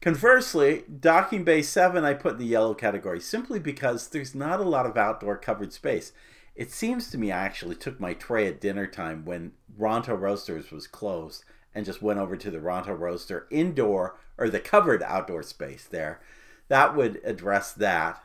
Conversely, 0.00 0.84
Docking 1.00 1.44
Bay 1.44 1.62
7 1.62 2.04
I 2.04 2.14
put 2.14 2.34
in 2.34 2.38
the 2.38 2.46
yellow 2.46 2.74
category 2.74 3.20
simply 3.20 3.58
because 3.58 4.08
there's 4.08 4.34
not 4.34 4.60
a 4.60 4.64
lot 4.64 4.86
of 4.86 4.96
outdoor 4.96 5.36
covered 5.36 5.72
space. 5.72 6.12
It 6.54 6.72
seems 6.72 7.10
to 7.10 7.18
me 7.18 7.30
I 7.30 7.44
actually 7.44 7.76
took 7.76 8.00
my 8.00 8.14
tray 8.14 8.46
at 8.48 8.60
dinner 8.60 8.86
time 8.86 9.24
when 9.24 9.52
Ronto 9.78 10.18
Roasters 10.18 10.70
was 10.70 10.88
closed 10.88 11.44
and 11.74 11.86
just 11.86 12.02
went 12.02 12.18
over 12.18 12.36
to 12.36 12.50
the 12.50 12.60
Ronto 12.60 12.98
Roaster 12.98 13.46
indoor 13.50 14.18
or 14.36 14.48
the 14.48 14.60
covered 14.60 15.02
outdoor 15.02 15.42
space 15.42 15.84
there. 15.84 16.20
That 16.68 16.96
would 16.96 17.20
address 17.24 17.72
that. 17.72 18.22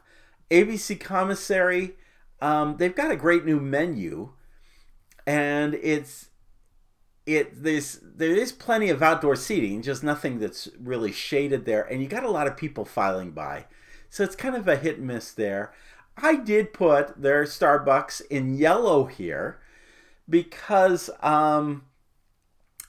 ABC 0.52 1.00
Commissary, 1.00 1.96
um, 2.42 2.78
they've 2.78 2.96
got 2.96 3.12
a 3.12 3.16
great 3.16 3.46
new 3.46 3.60
menu, 3.60 4.34
and 5.26 5.76
it's 5.76 6.30
it 7.26 7.64
there's 7.64 8.00
there 8.04 8.36
is 8.36 8.52
plenty 8.52 8.90
of 8.90 9.02
outdoor 9.02 9.36
seating, 9.36 9.82
just 9.82 10.04
nothing 10.04 10.40
that's 10.40 10.70
really 10.80 11.12
shaded 11.12 11.66
there, 11.66 11.84
and 11.84 12.02
you 12.02 12.08
got 12.08 12.24
a 12.24 12.30
lot 12.30 12.48
of 12.48 12.58
people 12.58 12.86
filing 12.86 13.32
by, 13.32 13.66
so 14.10 14.24
it's 14.24 14.36
kind 14.36 14.56
of 14.56 14.68
a 14.68 14.76
hit 14.76 14.98
and 14.98 15.08
miss 15.08 15.32
there. 15.32 15.74
I 16.18 16.36
did 16.36 16.74
put 16.74 17.22
their 17.22 17.46
Starbucks 17.46 18.22
in 18.30 18.56
yellow 18.56 19.06
here 19.06 19.60
because 20.30 21.10
um, 21.22 21.86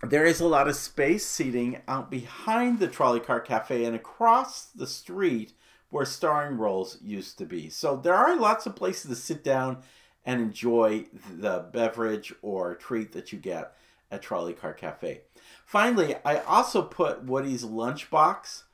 there 0.07 0.25
is 0.25 0.41
a 0.41 0.47
lot 0.47 0.69
of 0.69 0.77
space 0.77 1.27
seating 1.27 1.81
out 1.87 2.11
behind 2.11 2.79
the 2.79 2.89
Trolley 2.89 3.21
Car 3.21 3.41
Cafe 3.41 3.85
and 3.85 3.95
across 3.95 4.65
the 4.67 4.87
street 4.87 5.53
where 5.91 6.05
Starring 6.05 6.59
Rolls 6.59 6.99
used 7.03 7.39
to 7.39 7.47
be. 7.47 7.71
So 7.71 7.97
there 7.97 8.15
are 8.15 8.37
lots 8.37 8.67
of 8.67 8.75
places 8.75 9.11
to 9.11 9.17
sit 9.17 9.45
down 9.45 9.79
and 10.25 10.41
enjoy 10.41 11.05
the 11.33 11.67
beverage 11.73 12.35
or 12.43 12.75
treat 12.75 13.13
that 13.13 13.33
you 13.33 13.39
get 13.39 13.77
at 14.11 14.23
Trolley 14.23 14.55
Car 14.55 14.73
Cafe. 14.73 15.21
Finally, 15.65 16.17
I 16.25 16.39
also 16.39 16.83
put 16.83 17.25
Woody's 17.25 17.65
Lunchbox. 17.65 18.65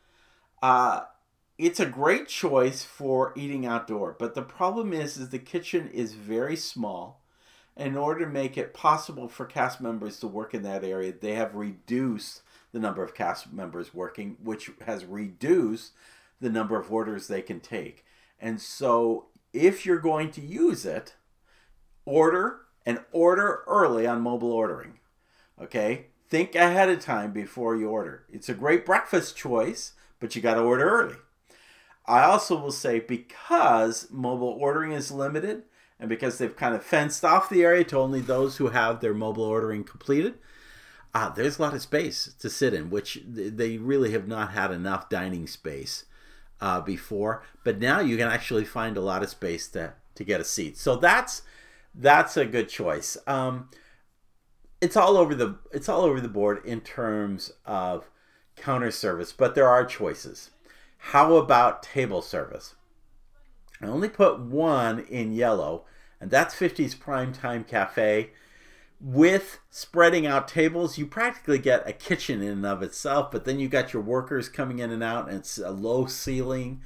Uh, 0.62 1.02
it's 1.58 1.80
a 1.80 1.86
great 1.86 2.28
choice 2.28 2.82
for 2.82 3.34
eating 3.36 3.66
outdoor, 3.66 4.16
but 4.18 4.34
the 4.34 4.42
problem 4.42 4.92
is, 4.92 5.18
is 5.18 5.28
the 5.28 5.38
kitchen 5.38 5.90
is 5.92 6.14
very 6.14 6.56
small. 6.56 7.19
In 7.76 7.96
order 7.96 8.26
to 8.26 8.30
make 8.30 8.58
it 8.58 8.74
possible 8.74 9.28
for 9.28 9.46
cast 9.46 9.80
members 9.80 10.18
to 10.20 10.26
work 10.26 10.54
in 10.54 10.62
that 10.62 10.84
area, 10.84 11.12
they 11.12 11.34
have 11.34 11.54
reduced 11.54 12.42
the 12.72 12.80
number 12.80 13.02
of 13.02 13.14
cast 13.14 13.52
members 13.52 13.94
working, 13.94 14.36
which 14.42 14.70
has 14.86 15.04
reduced 15.04 15.92
the 16.40 16.50
number 16.50 16.78
of 16.78 16.92
orders 16.92 17.26
they 17.26 17.42
can 17.42 17.60
take. 17.60 18.04
And 18.38 18.60
so, 18.60 19.26
if 19.52 19.84
you're 19.84 19.98
going 19.98 20.30
to 20.32 20.40
use 20.40 20.84
it, 20.84 21.14
order 22.04 22.60
and 22.86 23.00
order 23.12 23.62
early 23.66 24.06
on 24.06 24.20
mobile 24.20 24.52
ordering. 24.52 24.98
Okay? 25.60 26.06
Think 26.28 26.54
ahead 26.54 26.88
of 26.88 27.00
time 27.00 27.32
before 27.32 27.76
you 27.76 27.88
order. 27.88 28.24
It's 28.30 28.48
a 28.48 28.54
great 28.54 28.86
breakfast 28.86 29.36
choice, 29.36 29.92
but 30.18 30.34
you 30.34 30.42
got 30.42 30.54
to 30.54 30.60
order 30.60 30.88
early. 30.88 31.16
I 32.06 32.22
also 32.22 32.60
will 32.60 32.72
say 32.72 33.00
because 33.00 34.08
mobile 34.10 34.56
ordering 34.58 34.92
is 34.92 35.10
limited 35.10 35.64
and 36.00 36.08
because 36.08 36.38
they've 36.38 36.56
kind 36.56 36.74
of 36.74 36.82
fenced 36.82 37.24
off 37.24 37.50
the 37.50 37.62
area 37.62 37.84
to 37.84 37.98
only 37.98 38.20
those 38.20 38.56
who 38.56 38.68
have 38.68 39.00
their 39.00 39.14
mobile 39.14 39.44
ordering 39.44 39.84
completed, 39.84 40.38
uh, 41.12 41.28
there's 41.28 41.58
a 41.58 41.62
lot 41.62 41.74
of 41.74 41.82
space 41.82 42.34
to 42.38 42.48
sit 42.48 42.72
in, 42.72 42.88
which 42.88 43.20
they 43.26 43.76
really 43.76 44.12
have 44.12 44.26
not 44.26 44.52
had 44.52 44.70
enough 44.70 45.10
dining 45.10 45.46
space 45.46 46.04
uh, 46.60 46.80
before. 46.80 47.42
But 47.64 47.78
now 47.78 48.00
you 48.00 48.16
can 48.16 48.28
actually 48.28 48.64
find 48.64 48.96
a 48.96 49.02
lot 49.02 49.22
of 49.22 49.28
space 49.28 49.68
to, 49.68 49.92
to 50.14 50.24
get 50.24 50.40
a 50.40 50.44
seat. 50.44 50.78
So 50.78 50.96
that's 50.96 51.42
that's 51.94 52.36
a 52.36 52.46
good 52.46 52.68
choice. 52.68 53.16
Um, 53.26 53.68
it's 54.80 54.96
all 54.96 55.16
over 55.16 55.34
the 55.34 55.58
it's 55.72 55.88
all 55.88 56.02
over 56.02 56.20
the 56.20 56.28
board 56.28 56.64
in 56.64 56.80
terms 56.80 57.52
of 57.66 58.08
counter 58.56 58.90
service, 58.90 59.32
but 59.32 59.54
there 59.54 59.68
are 59.68 59.84
choices. 59.84 60.50
How 60.96 61.36
about 61.36 61.82
table 61.82 62.22
service? 62.22 62.74
I 63.80 63.86
only 63.86 64.08
put 64.08 64.40
one 64.40 65.00
in 65.00 65.32
yellow, 65.32 65.84
and 66.20 66.30
that's 66.30 66.54
50's 66.54 66.94
Prime 66.94 67.32
Time 67.32 67.64
Cafe. 67.64 68.30
With 69.00 69.60
spreading 69.70 70.26
out 70.26 70.46
tables, 70.46 70.98
you 70.98 71.06
practically 71.06 71.58
get 71.58 71.88
a 71.88 71.92
kitchen 71.92 72.42
in 72.42 72.48
and 72.48 72.66
of 72.66 72.82
itself, 72.82 73.30
but 73.30 73.46
then 73.46 73.58
you 73.58 73.68
got 73.68 73.92
your 73.92 74.02
workers 74.02 74.48
coming 74.50 74.78
in 74.78 74.90
and 74.90 75.02
out, 75.02 75.28
and 75.28 75.38
it's 75.38 75.56
a 75.56 75.70
low 75.70 76.06
ceiling. 76.06 76.82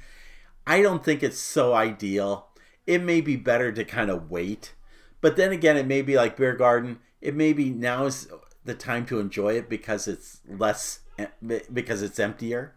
I 0.65 0.81
don't 0.81 1.03
think 1.03 1.21
it's 1.21 1.39
so 1.39 1.73
ideal. 1.73 2.47
It 2.87 3.03
may 3.03 3.19
be 3.19 3.35
better 3.35 3.71
to 3.73 3.83
kind 3.83 4.09
of 4.09 4.31
wait, 4.31 4.73
but 5.19 5.35
then 5.35 5.51
again, 5.51 5.75
it 5.75 5.87
may 5.87 6.01
be 6.01 6.15
like 6.15 6.37
Beer 6.37 6.55
Garden 6.55 6.99
it 7.25 7.35
may 7.35 7.53
be 7.53 7.71
now 7.71 8.05
is 8.05 8.27
the 8.63 8.75
time 8.75 9.03
to 9.07 9.19
enjoy 9.19 9.53
it 9.53 9.67
because 9.67 10.07
it's 10.07 10.41
less 10.47 10.99
because 11.73 12.03
it's 12.03 12.19
emptier. 12.19 12.75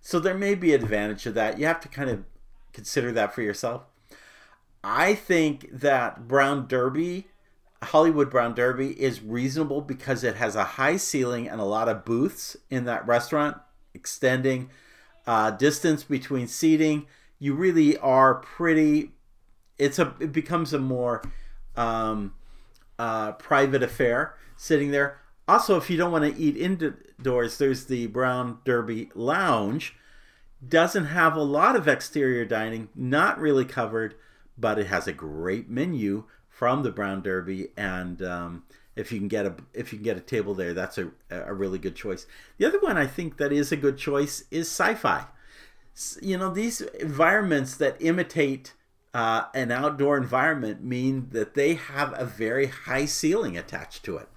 So 0.00 0.20
there 0.20 0.38
may 0.38 0.54
be 0.54 0.72
advantage 0.72 1.24
to 1.24 1.32
that. 1.32 1.58
You 1.58 1.66
have 1.66 1.80
to 1.80 1.88
kind 1.88 2.08
of 2.08 2.22
consider 2.72 3.12
that 3.12 3.34
for 3.34 3.42
yourself. 3.42 3.82
I 4.82 5.14
think 5.14 5.68
that 5.72 6.28
Brown 6.28 6.66
Derby, 6.68 7.26
Hollywood 7.82 8.30
Brown 8.30 8.54
Derby, 8.54 9.00
is 9.00 9.22
reasonable 9.22 9.80
because 9.80 10.22
it 10.24 10.36
has 10.36 10.54
a 10.54 10.64
high 10.64 10.96
ceiling 10.96 11.48
and 11.48 11.60
a 11.60 11.64
lot 11.64 11.88
of 11.88 12.04
booths 12.04 12.56
in 12.70 12.84
that 12.84 13.06
restaurant, 13.06 13.56
extending 13.94 14.70
uh, 15.26 15.50
distance 15.50 16.04
between 16.04 16.46
seating. 16.46 17.06
You 17.38 17.54
really 17.54 17.96
are 17.98 18.36
pretty. 18.36 19.12
It's 19.78 19.98
a. 19.98 20.14
It 20.20 20.32
becomes 20.32 20.72
a 20.72 20.78
more 20.78 21.22
um, 21.76 22.34
uh, 22.98 23.32
private 23.32 23.82
affair 23.82 24.34
sitting 24.56 24.90
there. 24.90 25.18
Also, 25.46 25.76
if 25.76 25.88
you 25.88 25.96
don't 25.96 26.12
want 26.12 26.24
to 26.24 26.40
eat 26.40 26.56
indoors, 26.56 27.58
there's 27.58 27.86
the 27.86 28.06
Brown 28.08 28.58
Derby 28.64 29.10
Lounge. 29.14 29.96
Doesn't 30.66 31.06
have 31.06 31.36
a 31.36 31.42
lot 31.42 31.76
of 31.76 31.86
exterior 31.86 32.44
dining, 32.44 32.88
not 32.94 33.38
really 33.38 33.64
covered, 33.64 34.14
but 34.56 34.78
it 34.78 34.88
has 34.88 35.06
a 35.06 35.12
great 35.12 35.70
menu 35.70 36.24
from 36.48 36.82
the 36.82 36.90
Brown 36.90 37.22
Derby, 37.22 37.68
and 37.76 38.20
um, 38.20 38.64
if 38.96 39.12
you 39.12 39.18
can 39.18 39.28
get 39.28 39.46
a 39.46 39.54
if 39.72 39.92
you 39.92 39.98
can 39.98 40.04
get 40.04 40.16
a 40.16 40.20
table 40.20 40.54
there, 40.54 40.74
that's 40.74 40.98
a 40.98 41.10
a 41.30 41.54
really 41.54 41.78
good 41.78 41.94
choice. 41.94 42.26
The 42.56 42.66
other 42.66 42.80
one 42.80 42.96
I 42.96 43.06
think 43.06 43.36
that 43.36 43.52
is 43.52 43.70
a 43.70 43.76
good 43.76 43.96
choice 43.96 44.42
is 44.50 44.66
sci-fi. 44.66 45.26
You 46.20 46.36
know 46.36 46.50
these 46.50 46.80
environments 46.80 47.76
that 47.76 47.96
imitate 48.00 48.74
uh, 49.14 49.44
an 49.54 49.70
outdoor 49.70 50.16
environment 50.16 50.82
mean 50.82 51.28
that 51.30 51.54
they 51.54 51.74
have 51.74 52.12
a 52.18 52.24
very 52.24 52.66
high 52.66 53.06
ceiling 53.06 53.56
attached 53.56 54.04
to 54.04 54.16
it. 54.16 54.28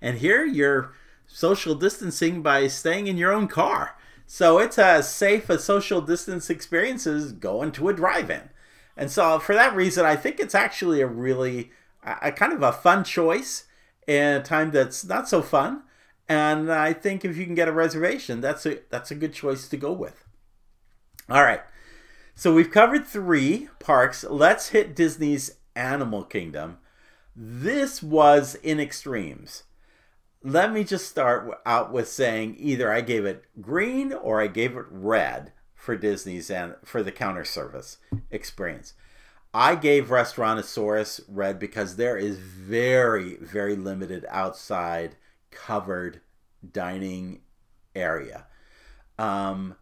And 0.00 0.18
here 0.18 0.44
you're 0.44 0.94
social 1.26 1.74
distancing 1.74 2.42
by 2.42 2.68
staying 2.68 3.06
in 3.06 3.18
your 3.18 3.32
own 3.32 3.48
car. 3.48 3.96
So 4.26 4.58
it's 4.58 4.78
as 4.78 5.12
safe 5.12 5.48
a 5.48 5.58
social 5.58 6.00
distance 6.00 6.50
experience 6.50 7.06
as 7.06 7.32
going 7.32 7.72
to 7.72 7.88
a 7.88 7.94
drive 7.94 8.30
in. 8.30 8.50
And 8.96 9.10
so 9.10 9.38
for 9.38 9.54
that 9.54 9.74
reason, 9.76 10.04
I 10.04 10.16
think 10.16 10.40
it's 10.40 10.54
actually 10.54 11.00
a 11.00 11.06
really, 11.06 11.70
a 12.04 12.32
kind 12.32 12.52
of 12.52 12.62
a 12.62 12.72
fun 12.72 13.04
choice 13.04 13.66
in 14.06 14.36
a 14.36 14.42
time 14.42 14.70
that's 14.70 15.04
not 15.04 15.28
so 15.28 15.42
fun. 15.42 15.82
And 16.28 16.72
I 16.72 16.92
think 16.92 17.24
if 17.24 17.36
you 17.36 17.44
can 17.44 17.54
get 17.54 17.68
a 17.68 17.72
reservation, 17.72 18.40
that's 18.40 18.66
a 18.66 18.80
that's 18.90 19.12
a 19.12 19.14
good 19.14 19.32
choice 19.32 19.68
to 19.68 19.76
go 19.76 19.92
with. 19.92 20.24
All 21.28 21.42
right. 21.42 21.60
So 22.34 22.52
we've 22.52 22.70
covered 22.70 23.06
three 23.06 23.68
parks. 23.78 24.24
Let's 24.24 24.70
hit 24.70 24.96
Disney's 24.96 25.52
Animal 25.74 26.24
Kingdom. 26.24 26.78
This 27.34 28.02
was 28.02 28.56
in 28.56 28.80
extremes. 28.80 29.62
Let 30.46 30.72
me 30.72 30.84
just 30.84 31.08
start 31.08 31.60
out 31.66 31.92
with 31.92 32.06
saying 32.06 32.54
either 32.60 32.92
I 32.92 33.00
gave 33.00 33.24
it 33.24 33.46
green 33.60 34.12
or 34.12 34.40
I 34.40 34.46
gave 34.46 34.76
it 34.76 34.84
red 34.88 35.50
for 35.74 35.96
Disney's 35.96 36.52
and 36.52 36.76
for 36.84 37.02
the 37.02 37.10
counter 37.10 37.44
service 37.44 37.98
experience. 38.30 38.94
I 39.52 39.74
gave 39.74 40.06
Restaurantosaurus 40.06 41.22
red 41.26 41.58
because 41.58 41.96
there 41.96 42.16
is 42.16 42.38
very, 42.38 43.38
very 43.38 43.74
limited 43.74 44.24
outside 44.28 45.16
covered 45.50 46.20
dining 46.72 47.40
area. 47.96 48.46
Um, 49.18 49.74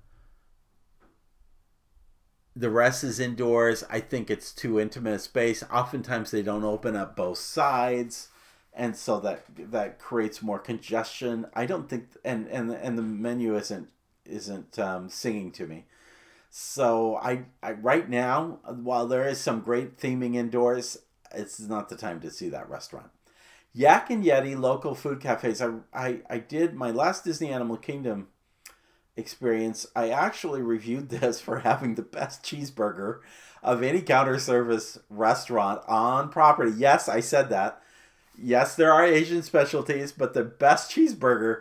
the 2.57 2.71
rest 2.71 3.05
is 3.05 3.21
indoors. 3.21 3.85
I 3.91 4.01
think 4.01 4.31
it's 4.31 4.51
too 4.51 4.81
intimate 4.81 5.13
a 5.13 5.19
space. 5.19 5.63
Oftentimes 5.71 6.31
they 6.31 6.43
don't 6.43 6.65
open 6.65 6.97
up 6.97 7.17
both 7.17 7.37
sides, 7.37 8.29
and 8.75 8.97
so 8.97 9.21
that 9.21 9.45
that 9.71 9.99
creates 9.99 10.43
more 10.43 10.59
congestion. 10.59 11.47
I 11.55 11.67
don't 11.67 11.89
think, 11.89 12.09
and 12.25 12.47
and 12.49 12.71
and 12.71 12.99
the 12.99 13.03
menu 13.03 13.57
isn't 13.57 13.89
isn't 14.25 14.79
um, 14.79 15.09
singing 15.09 15.53
to 15.53 15.67
me. 15.67 15.85
So 16.51 17.17
I, 17.17 17.47
I 17.63 17.73
right 17.73 18.09
now, 18.09 18.61
while 18.65 19.07
there 19.07 19.27
is 19.29 19.41
some 19.41 19.61
great 19.61 19.99
theming 19.99 20.37
indoors, 20.37 20.99
it's 21.33 21.61
not 21.61 21.89
the 21.89 21.97
time 21.97 22.21
to 22.21 22.31
see 22.31 22.49
that 22.51 22.69
restaurant. 22.71 23.11
Yak 23.73 24.09
and 24.11 24.25
Yeti 24.25 24.59
local 24.59 24.95
food 24.95 25.21
cafes. 25.21 25.61
I, 25.61 25.71
I, 25.93 26.21
I 26.31 26.39
did 26.39 26.75
my 26.75 26.93
last 26.93 27.25
Disney 27.25 27.51
Animal 27.51 27.77
Kingdom 27.77 28.29
experience, 29.17 29.87
I 29.95 30.11
actually 30.11 30.63
reviewed 30.63 31.09
this 31.09 31.41
for 31.43 31.61
having 31.61 31.95
the 31.95 32.03
best 32.03 32.43
cheeseburger 32.43 33.21
of 33.63 33.83
any 33.83 34.03
counter 34.03 34.39
service 34.39 34.99
restaurant 35.09 35.83
on 35.89 36.29
property. 36.29 36.73
Yes, 36.77 37.09
I 37.09 37.21
said 37.21 37.49
that. 37.51 37.81
Yes, 38.37 38.75
there 38.75 38.93
are 38.93 39.05
Asian 39.05 39.43
specialties, 39.43 40.13
but 40.13 40.35
the 40.35 40.45
best 40.45 40.91
cheeseburger 40.91 41.61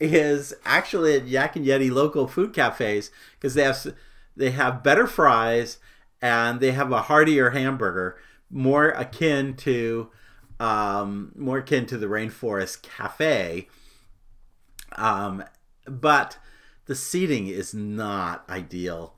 is 0.00 0.54
actually 0.64 1.14
at 1.16 1.26
Yak 1.26 1.56
and 1.56 1.66
Yeti 1.66 1.90
local 1.90 2.26
food 2.26 2.52
cafes 2.52 3.10
because 3.34 3.54
they 3.54 3.62
have 3.62 3.94
they 4.36 4.50
have 4.50 4.82
better 4.82 5.06
fries 5.06 5.78
and 6.20 6.60
they 6.60 6.72
have 6.72 6.90
a 6.90 7.02
heartier 7.02 7.50
hamburger, 7.50 8.16
more 8.50 8.88
akin 8.88 9.54
to 9.54 10.10
um, 10.58 11.32
more 11.36 11.58
akin 11.58 11.86
to 11.86 11.98
the 11.98 12.06
Rainforest 12.06 12.82
Cafe. 12.82 13.68
Um, 14.96 15.44
but 15.86 16.38
the 16.86 16.94
seating 16.94 17.48
is 17.48 17.74
not 17.74 18.48
ideal. 18.48 19.14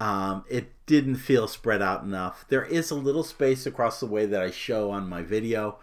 Um, 0.00 0.44
it 0.50 0.72
didn't 0.86 1.16
feel 1.16 1.46
spread 1.46 1.80
out 1.80 2.02
enough. 2.02 2.44
There 2.48 2.64
is 2.64 2.90
a 2.90 2.96
little 2.96 3.22
space 3.22 3.66
across 3.66 4.00
the 4.00 4.06
way 4.06 4.26
that 4.26 4.42
I 4.42 4.50
show 4.50 4.90
on 4.90 5.08
my 5.08 5.22
video, 5.22 5.78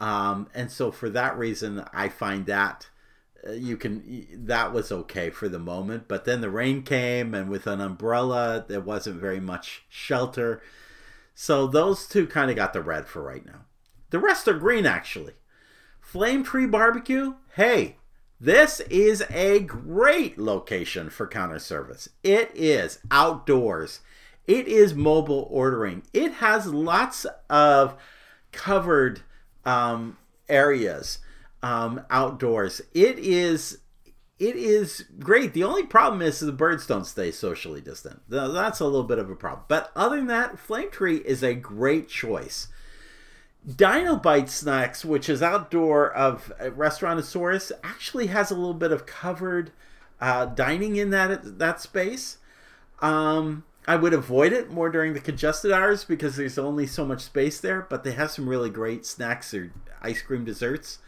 Um, 0.00 0.48
and 0.54 0.70
so 0.70 0.90
for 0.90 1.08
that 1.10 1.38
reason, 1.38 1.84
I 1.92 2.08
find 2.08 2.46
that 2.46 2.88
uh, 3.46 3.52
you 3.52 3.76
can 3.76 4.26
that 4.32 4.72
was 4.72 4.92
okay 4.92 5.30
for 5.30 5.48
the 5.48 5.58
moment. 5.58 6.08
But 6.08 6.24
then 6.24 6.40
the 6.40 6.50
rain 6.50 6.82
came, 6.82 7.34
and 7.34 7.48
with 7.48 7.66
an 7.66 7.80
umbrella, 7.80 8.64
there 8.66 8.80
wasn't 8.80 9.20
very 9.20 9.40
much 9.40 9.84
shelter. 9.88 10.62
So 11.34 11.66
those 11.66 12.06
two 12.06 12.26
kind 12.26 12.50
of 12.50 12.56
got 12.56 12.72
the 12.72 12.82
red 12.82 13.06
for 13.06 13.22
right 13.22 13.44
now. 13.44 13.66
The 14.10 14.18
rest 14.18 14.48
are 14.48 14.54
green, 14.54 14.86
actually. 14.86 15.34
Flame 16.00 16.44
Tree 16.44 16.66
Barbecue, 16.66 17.34
hey, 17.56 17.96
this 18.40 18.80
is 18.80 19.24
a 19.30 19.60
great 19.60 20.38
location 20.38 21.10
for 21.10 21.26
counter 21.26 21.58
service. 21.58 22.08
It 22.22 22.50
is 22.54 23.00
outdoors. 23.10 24.00
It 24.46 24.68
is 24.68 24.94
mobile 24.94 25.48
ordering. 25.50 26.02
It 26.12 26.34
has 26.34 26.66
lots 26.66 27.26
of 27.50 27.96
covered 28.52 29.22
um, 29.66 30.16
areas 30.48 31.18
um, 31.62 32.00
outdoors. 32.10 32.80
It 32.94 33.18
is 33.18 33.78
it 34.38 34.56
is 34.56 35.06
great. 35.18 35.54
The 35.54 35.64
only 35.64 35.84
problem 35.84 36.20
is 36.20 36.40
the 36.40 36.52
birds 36.52 36.86
don't 36.86 37.06
stay 37.06 37.30
socially 37.30 37.80
distant. 37.80 38.20
That's 38.28 38.80
a 38.80 38.84
little 38.84 39.04
bit 39.04 39.18
of 39.18 39.30
a 39.30 39.34
problem. 39.34 39.64
But 39.66 39.90
other 39.96 40.16
than 40.16 40.26
that, 40.26 40.58
Flame 40.58 40.90
Tree 40.90 41.16
is 41.16 41.42
a 41.42 41.54
great 41.54 42.08
choice. 42.08 42.68
Dinobite 43.66 44.48
Snacks, 44.48 45.04
which 45.04 45.28
is 45.28 45.42
outdoor 45.42 46.12
of 46.12 46.52
Restaurantosaurus, 46.60 47.72
actually 47.82 48.26
has 48.28 48.50
a 48.50 48.54
little 48.54 48.74
bit 48.74 48.92
of 48.92 49.06
covered 49.06 49.72
uh, 50.20 50.46
dining 50.46 50.96
in 50.96 51.10
that 51.10 51.58
that 51.58 51.80
space. 51.80 52.38
Um, 53.00 53.64
I 53.86 53.96
would 53.96 54.12
avoid 54.12 54.52
it 54.52 54.70
more 54.70 54.90
during 54.90 55.14
the 55.14 55.20
congested 55.20 55.70
hours 55.70 56.04
because 56.04 56.36
there's 56.36 56.58
only 56.58 56.86
so 56.86 57.06
much 57.06 57.22
space 57.22 57.60
there. 57.60 57.86
But 57.88 58.04
they 58.04 58.12
have 58.12 58.30
some 58.30 58.48
really 58.48 58.70
great 58.70 59.06
snacks 59.06 59.54
or 59.54 59.72
ice 60.02 60.22
cream 60.22 60.44
desserts. 60.44 60.98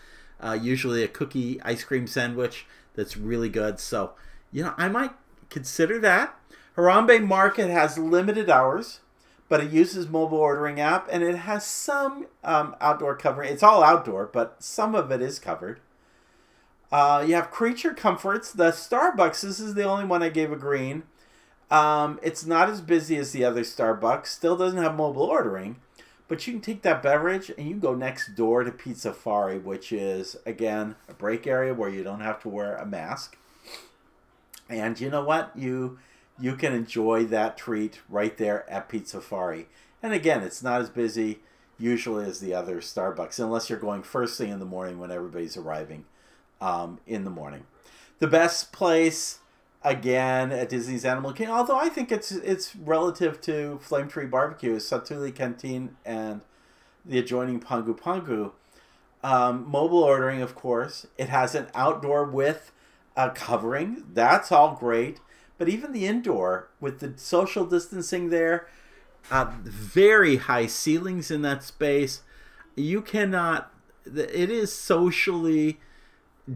Uh, 0.40 0.58
usually 0.60 1.02
a 1.02 1.08
cookie 1.08 1.60
ice 1.62 1.82
cream 1.82 2.06
sandwich 2.06 2.66
that's 2.94 3.16
really 3.16 3.48
good. 3.48 3.80
So 3.80 4.12
you 4.52 4.62
know 4.62 4.74
I 4.76 4.88
might 4.88 5.12
consider 5.50 5.98
that. 6.00 6.34
Harambe 6.76 7.26
Market 7.26 7.70
has 7.70 7.98
limited 7.98 8.48
hours 8.48 9.00
but 9.48 9.62
it 9.62 9.72
uses 9.72 10.08
mobile 10.08 10.38
ordering 10.38 10.80
app 10.80 11.08
and 11.10 11.22
it 11.22 11.34
has 11.34 11.64
some 11.64 12.26
um, 12.44 12.76
outdoor 12.80 13.16
covering. 13.16 13.50
It's 13.50 13.62
all 13.62 13.82
outdoor, 13.82 14.26
but 14.26 14.62
some 14.62 14.94
of 14.94 15.10
it 15.10 15.22
is 15.22 15.38
covered. 15.38 15.80
Uh, 16.92 17.24
you 17.26 17.34
have 17.34 17.50
Creature 17.50 17.94
Comforts. 17.94 18.52
The 18.52 18.70
Starbucks, 18.70 19.42
this 19.42 19.60
is 19.60 19.74
the 19.74 19.84
only 19.84 20.04
one 20.04 20.22
I 20.22 20.28
gave 20.28 20.52
a 20.52 20.56
green. 20.56 21.04
Um, 21.70 22.18
it's 22.22 22.46
not 22.46 22.70
as 22.70 22.80
busy 22.80 23.16
as 23.16 23.32
the 23.32 23.44
other 23.44 23.62
Starbucks. 23.62 24.26
Still 24.26 24.56
doesn't 24.56 24.82
have 24.82 24.96
mobile 24.96 25.24
ordering, 25.24 25.76
but 26.26 26.46
you 26.46 26.54
can 26.54 26.62
take 26.62 26.82
that 26.82 27.02
beverage 27.02 27.50
and 27.56 27.68
you 27.68 27.76
go 27.76 27.94
next 27.94 28.34
door 28.34 28.64
to 28.64 28.70
Pizzafari, 28.70 29.62
which 29.62 29.92
is 29.92 30.36
again 30.46 30.96
a 31.08 31.14
break 31.14 31.46
area 31.46 31.74
where 31.74 31.90
you 31.90 32.02
don't 32.02 32.20
have 32.20 32.40
to 32.42 32.48
wear 32.48 32.76
a 32.76 32.86
mask. 32.86 33.36
And 34.68 34.98
you 35.00 35.10
know 35.10 35.24
what? 35.24 35.50
You 35.54 35.98
you 36.40 36.54
can 36.54 36.72
enjoy 36.72 37.24
that 37.26 37.56
treat 37.56 38.00
right 38.08 38.36
there 38.36 38.68
at 38.70 38.88
Pizzafari. 38.88 39.66
And 40.02 40.12
again, 40.12 40.42
it's 40.42 40.62
not 40.62 40.80
as 40.80 40.88
busy 40.88 41.40
usually 41.78 42.24
as 42.24 42.40
the 42.40 42.54
other 42.54 42.80
Starbucks, 42.80 43.38
unless 43.38 43.68
you're 43.68 43.78
going 43.78 44.02
first 44.02 44.38
thing 44.38 44.50
in 44.50 44.58
the 44.58 44.64
morning 44.64 44.98
when 44.98 45.10
everybody's 45.10 45.56
arriving 45.56 46.04
um, 46.60 46.98
in 47.06 47.24
the 47.24 47.30
morning. 47.30 47.64
The 48.18 48.26
best 48.26 48.72
place, 48.72 49.38
again, 49.82 50.52
at 50.52 50.68
Disney's 50.68 51.04
Animal 51.04 51.32
Kingdom, 51.32 51.56
although 51.56 51.78
I 51.78 51.88
think 51.88 52.10
it's 52.10 52.32
it's 52.32 52.74
relative 52.76 53.40
to 53.42 53.78
Flame 53.80 54.08
Tree 54.08 54.26
Barbecue, 54.26 54.76
Satu'li 54.76 55.34
Canteen 55.34 55.96
and 56.04 56.42
the 57.04 57.18
adjoining 57.18 57.60
Pongu 57.60 57.98
Pongu. 57.98 58.52
Um, 59.22 59.68
mobile 59.68 60.02
ordering, 60.02 60.42
of 60.42 60.54
course. 60.54 61.06
It 61.16 61.28
has 61.28 61.54
an 61.54 61.68
outdoor 61.74 62.24
with 62.24 62.70
a 63.16 63.30
covering. 63.30 64.04
That's 64.12 64.52
all 64.52 64.76
great. 64.76 65.20
But 65.56 65.68
even 65.68 65.92
the 65.92 66.06
indoor, 66.06 66.68
with 66.80 67.00
the 67.00 67.14
social 67.16 67.66
distancing 67.66 68.30
there, 68.30 68.68
uh, 69.30 69.50
very 69.64 70.36
high 70.36 70.66
ceilings 70.66 71.30
in 71.30 71.42
that 71.42 71.64
space, 71.64 72.22
you 72.76 73.02
cannot. 73.02 73.72
It 74.06 74.50
is 74.50 74.72
socially 74.72 75.80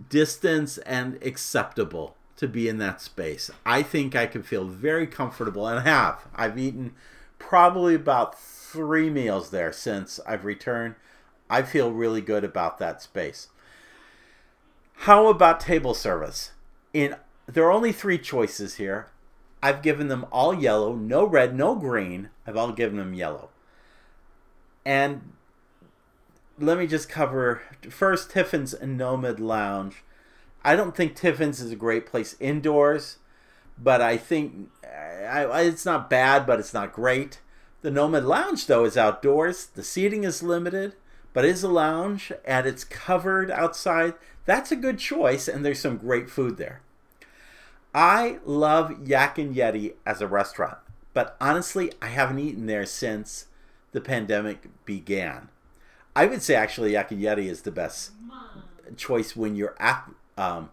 distance 0.09 0.79
and 0.79 1.23
acceptable 1.23 2.17
to 2.37 2.49
be 2.49 2.69
in 2.69 2.79
that 2.79 3.01
space. 3.01 3.51
I 3.65 3.83
think 3.83 4.17
I 4.17 4.27
can 4.27 4.43
feel 4.43 4.65
very 4.65 5.07
comfortable 5.07 5.67
and 5.67 5.87
have. 5.87 6.27
I've 6.35 6.59
eaten 6.59 6.95
probably 7.39 7.95
about 7.95 8.39
three 8.39 9.11
meals 9.11 9.51
there 9.51 9.73
since 9.73 10.19
I've 10.27 10.45
returned. 10.45 10.95
I 11.51 11.63
feel 11.63 11.93
really 11.93 12.21
good 12.21 12.45
about 12.45 12.79
that 12.79 13.03
space. 13.03 13.49
How 14.95 15.27
about 15.27 15.61
table 15.61 15.95
service? 15.95 16.53
In 16.95 17.17
there 17.47 17.65
are 17.65 17.73
only 17.73 17.93
three 17.93 18.19
choices 18.19 18.77
here. 18.77 19.09
I've 19.63 19.83
given 19.83 20.09
them 20.09 20.27
all 20.33 20.55
yellow, 20.55 20.95
no 20.95 21.25
red, 21.25 21.55
no 21.55 21.75
green. 21.75 22.31
I've 22.47 22.57
all 22.57 22.73
given 22.73 22.97
them 22.97 23.15
yellow. 23.15 23.51
And 24.85 25.33
let 26.59 26.79
me 26.79 26.87
just 26.87 27.09
cover 27.09 27.63
first 27.91 28.31
Tiffin's 28.31 28.75
Nomad 28.83 29.41
Lounge. 29.41 30.03
I 30.65 30.77
don't 30.77 30.95
think 30.95 31.17
Tiffin's 31.17 31.61
is 31.61 31.73
a 31.73 31.77
great 31.77 32.07
place 32.07 32.37
indoors, 32.39 33.19
but 33.79 34.01
I 34.01 34.17
think 34.17 34.71
I, 34.85 35.45
I, 35.45 35.63
it's 35.63 35.85
not 35.85 36.11
bad, 36.11 36.47
but 36.47 36.61
it's 36.61 36.75
not 36.75 36.93
great. 36.93 37.41
The 37.83 37.91
Nomad 37.91 38.25
Lounge, 38.25 38.67
though, 38.67 38.85
is 38.85 38.97
outdoors. 38.97 39.67
The 39.67 39.83
seating 39.83 40.23
is 40.25 40.43
limited, 40.43 40.95
but 41.33 41.45
it 41.45 41.51
is 41.51 41.65
a 41.65 41.69
lounge 41.69 42.33
and 42.45 42.67
it's 42.67 42.85
covered 42.85 43.51
outside. 43.51 44.15
That's 44.45 44.71
a 44.71 44.77
good 44.77 44.99
choice, 44.99 45.49
and 45.49 45.65
there's 45.65 45.81
some 45.81 45.97
great 45.97 46.31
food 46.31 46.59
there. 46.59 46.83
I 47.95 48.39
love 48.45 49.07
Yak 49.07 49.39
and 49.39 49.55
Yeti 49.55 49.95
as 50.07 50.21
a 50.21 50.29
restaurant, 50.29 50.79
but 51.13 51.37
honestly, 51.41 51.93
I 52.01 52.09
haven't 52.09 52.39
eaten 52.39 52.67
there 52.67 52.87
since 52.87 53.47
the 53.93 54.01
pandemic 54.01 54.69
began. 54.85 55.49
I 56.17 56.27
would 56.27 56.43
say 56.43 56.55
actually 56.55 56.93
Yak 56.93 57.11
and 57.11 57.23
Yeti 57.23 57.47
is 57.47 57.63
the 57.63 57.71
best 57.71 58.13
choice 58.97 59.37
when 59.37 59.57
you're 59.57 59.77
at 59.79 60.09
um, 60.37 60.71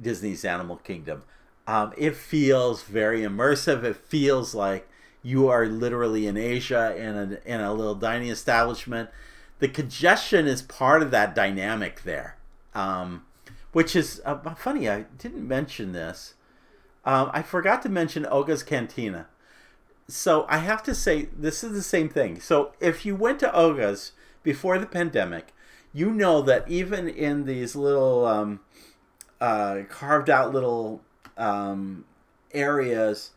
Disney's 0.00 0.44
Animal 0.44 0.76
Kingdom. 0.76 1.22
Um, 1.66 1.92
it 1.96 2.16
feels 2.16 2.82
very 2.82 3.20
immersive. 3.20 3.84
It 3.84 3.96
feels 3.96 4.54
like 4.54 4.88
you 5.22 5.48
are 5.48 5.66
literally 5.66 6.26
in 6.26 6.36
Asia 6.36 6.94
in 6.96 7.16
a, 7.16 7.38
in 7.44 7.60
a 7.60 7.72
little 7.72 7.94
dining 7.94 8.28
establishment. 8.28 9.10
The 9.60 9.68
congestion 9.68 10.48
is 10.48 10.62
part 10.62 11.02
of 11.02 11.12
that 11.12 11.34
dynamic 11.34 12.02
there, 12.02 12.36
um, 12.74 13.24
which 13.72 13.94
is 13.94 14.20
uh, 14.24 14.54
funny. 14.54 14.88
I 14.88 15.02
didn't 15.18 15.46
mention 15.46 15.92
this 15.92 16.34
um, 17.04 17.30
I 17.32 17.42
forgot 17.42 17.82
to 17.82 17.88
mention 17.88 18.26
Oga's 18.26 18.62
Cantina. 18.62 19.26
So 20.08 20.46
I 20.48 20.58
have 20.58 20.82
to 20.84 20.94
say, 20.94 21.28
this 21.36 21.64
is 21.64 21.72
the 21.72 21.82
same 21.82 22.08
thing. 22.08 22.40
So 22.40 22.72
if 22.80 23.04
you 23.04 23.16
went 23.16 23.40
to 23.40 23.54
Oga's 23.54 24.12
before 24.42 24.78
the 24.78 24.86
pandemic, 24.86 25.52
you 25.92 26.10
know 26.10 26.42
that 26.42 26.68
even 26.68 27.08
in 27.08 27.44
these 27.44 27.74
little 27.76 28.26
um, 28.26 28.60
uh, 29.42 29.82
carved 29.88 30.30
out 30.30 30.52
little 30.52 31.00
um, 31.36 32.04
areas 32.52 33.32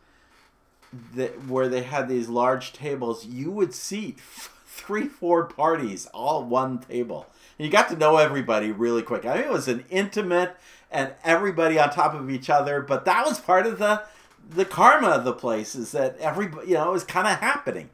that 1.15 1.47
where 1.47 1.67
they 1.67 1.81
had 1.81 2.07
these 2.07 2.29
large 2.29 2.73
tables, 2.73 3.25
you 3.25 3.49
would 3.49 3.73
seat 3.73 4.19
three, 4.65 5.07
four 5.07 5.45
parties 5.45 6.05
all 6.13 6.43
one 6.45 6.77
table. 6.77 7.25
And 7.57 7.65
you 7.65 7.71
got 7.71 7.89
to 7.89 7.97
know 7.97 8.17
everybody 8.17 8.71
really 8.71 9.01
quick. 9.01 9.25
I 9.25 9.35
mean, 9.35 9.45
it 9.45 9.49
was 9.49 9.67
an 9.67 9.83
intimate 9.89 10.55
and 10.91 11.13
everybody 11.23 11.79
on 11.79 11.89
top 11.89 12.13
of 12.13 12.29
each 12.29 12.51
other. 12.51 12.81
But 12.81 13.05
that 13.05 13.25
was 13.25 13.39
part 13.39 13.65
of 13.65 13.79
the 13.79 14.03
the 14.47 14.65
karma 14.65 15.07
of 15.07 15.23
the 15.23 15.33
place 15.33 15.73
is 15.73 15.91
that 15.93 16.19
everybody, 16.19 16.67
you 16.67 16.75
know, 16.75 16.93
is 16.93 17.03
kind 17.03 17.27
of 17.27 17.39
happening. 17.39 17.89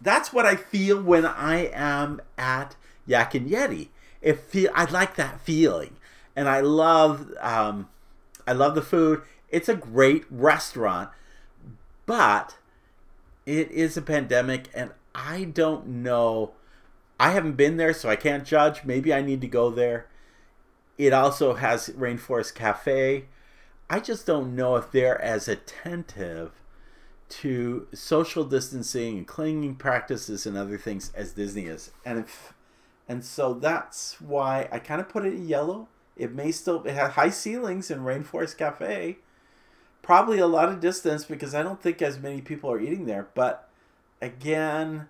That's 0.00 0.32
what 0.32 0.46
I 0.46 0.56
feel 0.56 1.02
when 1.02 1.26
I 1.26 1.66
am 1.74 2.22
at 2.38 2.76
Yak 3.06 3.34
and 3.34 3.46
Yeti. 3.50 3.88
It 4.22 4.40
feel 4.40 4.70
I 4.74 4.90
like 4.90 5.16
that 5.16 5.42
feeling, 5.42 5.96
and 6.34 6.48
I 6.48 6.60
love 6.60 7.32
um, 7.40 7.88
I 8.46 8.52
love 8.52 8.74
the 8.74 8.82
food. 8.82 9.22
It's 9.48 9.68
a 9.68 9.74
great 9.74 10.24
restaurant, 10.30 11.10
but 12.06 12.56
it 13.46 13.70
is 13.70 13.96
a 13.96 14.02
pandemic, 14.02 14.68
and 14.74 14.92
I 15.14 15.44
don't 15.44 15.86
know. 15.86 16.52
I 17.20 17.30
haven't 17.30 17.56
been 17.56 17.76
there, 17.76 17.92
so 17.92 18.08
I 18.08 18.16
can't 18.16 18.44
judge. 18.44 18.84
Maybe 18.84 19.12
I 19.12 19.22
need 19.22 19.40
to 19.42 19.48
go 19.48 19.70
there. 19.70 20.06
It 20.98 21.12
also 21.12 21.54
has 21.54 21.88
Rainforest 21.90 22.54
Cafe. 22.54 23.26
I 23.88 24.00
just 24.00 24.26
don't 24.26 24.56
know 24.56 24.76
if 24.76 24.90
they're 24.90 25.20
as 25.20 25.48
attentive 25.48 26.52
to 27.28 27.86
social 27.94 28.44
distancing 28.44 29.18
and 29.18 29.26
cleaning 29.26 29.74
practices 29.74 30.46
and 30.46 30.56
other 30.56 30.78
things 30.78 31.10
as 31.14 31.32
Disney 31.32 31.64
is. 31.64 31.90
And 32.04 32.18
if 32.18 32.52
and 33.08 33.24
so 33.24 33.54
that's 33.54 34.20
why 34.20 34.68
I 34.70 34.78
kind 34.78 35.00
of 35.00 35.08
put 35.08 35.26
it 35.26 35.34
in 35.34 35.48
yellow. 35.48 35.88
It 36.16 36.34
may 36.34 36.52
still 36.52 36.82
it 36.84 36.94
had 36.94 37.12
high 37.12 37.30
ceilings 37.30 37.90
in 37.90 38.00
Rainforest 38.00 38.56
Cafe. 38.56 39.18
Probably 40.02 40.38
a 40.38 40.46
lot 40.46 40.68
of 40.68 40.80
distance 40.80 41.24
because 41.24 41.54
I 41.54 41.62
don't 41.62 41.80
think 41.80 42.02
as 42.02 42.18
many 42.18 42.40
people 42.40 42.70
are 42.70 42.80
eating 42.80 43.06
there. 43.06 43.28
But 43.34 43.68
again, 44.20 45.08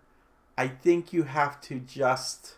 I 0.56 0.68
think 0.68 1.12
you 1.12 1.24
have 1.24 1.60
to 1.62 1.78
just 1.80 2.54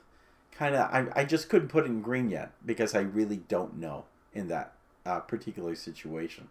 kind 0.52 0.74
of 0.74 0.92
I, 0.92 1.06
I 1.20 1.24
just 1.24 1.48
couldn't 1.48 1.68
put 1.68 1.86
in 1.86 2.02
green 2.02 2.30
yet 2.30 2.52
because 2.64 2.94
I 2.94 3.00
really 3.00 3.38
don't 3.48 3.78
know 3.78 4.04
in 4.32 4.48
that 4.48 4.74
uh, 5.06 5.20
particular 5.20 5.74
situation. 5.74 6.48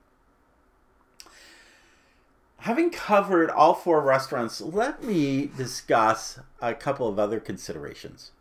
Having 2.57 2.91
covered 2.91 3.49
all 3.49 3.73
four 3.73 4.01
restaurants, 4.01 4.61
let 4.61 5.03
me 5.03 5.51
discuss 5.57 6.39
a 6.61 6.73
couple 6.73 7.09
of 7.09 7.19
other 7.19 7.41
considerations. 7.41 8.31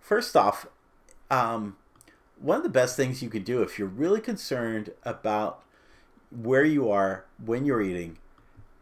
First 0.00 0.34
off, 0.34 0.66
um, 1.30 1.76
one 2.40 2.56
of 2.56 2.62
the 2.62 2.68
best 2.68 2.96
things 2.96 3.22
you 3.22 3.28
can 3.28 3.42
do 3.42 3.62
if 3.62 3.78
you're 3.78 3.88
really 3.88 4.20
concerned 4.20 4.92
about 5.04 5.62
where 6.30 6.64
you 6.64 6.90
are 6.90 7.24
when 7.44 7.64
you're 7.64 7.82
eating 7.82 8.16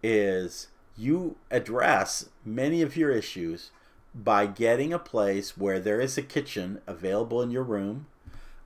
is 0.03 0.69
you 0.97 1.37
address 1.51 2.29
many 2.45 2.83
of 2.83 2.97
your 2.97 3.11
issues 3.11 3.71
by 4.15 4.47
getting 4.47 4.93
a 4.93 4.99
place 4.99 5.57
where 5.57 5.81
there 5.81 6.01
is 6.01 6.17
a 6.17 6.23
kitchen 6.23 6.81
available 6.87 7.43
in 7.43 7.51
your 7.51 7.63
room. 7.63 8.07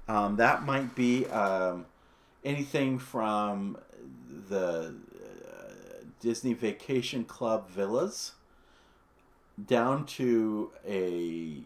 Um, 0.09 0.36
that 0.36 0.64
might 0.64 0.95
be 0.95 1.26
um, 1.26 1.86
anything 2.45 2.99
from 2.99 3.78
the 4.49 4.95
uh, 5.49 5.72
Disney 6.20 6.55
Vacation 6.55 7.24
Club 7.24 7.68
villas 7.68 8.32
down 9.66 10.07
to 10.07 10.70
a 10.86 11.59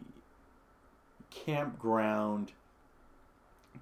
campground 1.30 2.52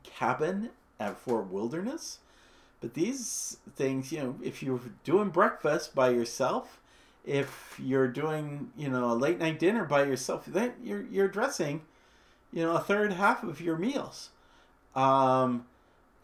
cabin 0.04 0.70
at 1.00 1.18
Fort 1.18 1.50
Wilderness. 1.50 2.18
But 2.80 2.94
these 2.94 3.56
things, 3.74 4.12
you 4.12 4.18
know, 4.18 4.36
if 4.42 4.62
you're 4.62 4.80
doing 5.02 5.30
breakfast 5.30 5.94
by 5.94 6.10
yourself, 6.10 6.80
if 7.24 7.80
you're 7.82 8.08
doing, 8.08 8.70
you 8.76 8.88
know, 8.88 9.10
a 9.10 9.14
late 9.14 9.38
night 9.38 9.58
dinner 9.58 9.84
by 9.84 10.04
yourself, 10.04 10.44
then 10.46 10.74
you're 10.82 11.02
you're 11.10 11.28
dressing, 11.28 11.82
you 12.52 12.62
know, 12.62 12.76
a 12.76 12.80
third 12.80 13.14
half 13.14 13.42
of 13.42 13.60
your 13.60 13.76
meals. 13.76 14.30
Um, 14.94 15.64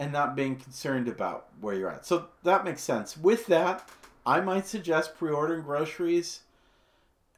and 0.00 0.12
not 0.12 0.34
being 0.34 0.56
concerned 0.56 1.06
about 1.08 1.48
where 1.60 1.74
you're 1.74 1.90
at. 1.90 2.06
So 2.06 2.28
that 2.42 2.64
makes 2.64 2.82
sense. 2.82 3.18
With 3.18 3.46
that, 3.46 3.86
I 4.24 4.40
might 4.40 4.66
suggest 4.66 5.16
pre-ordering 5.18 5.62
groceries 5.62 6.40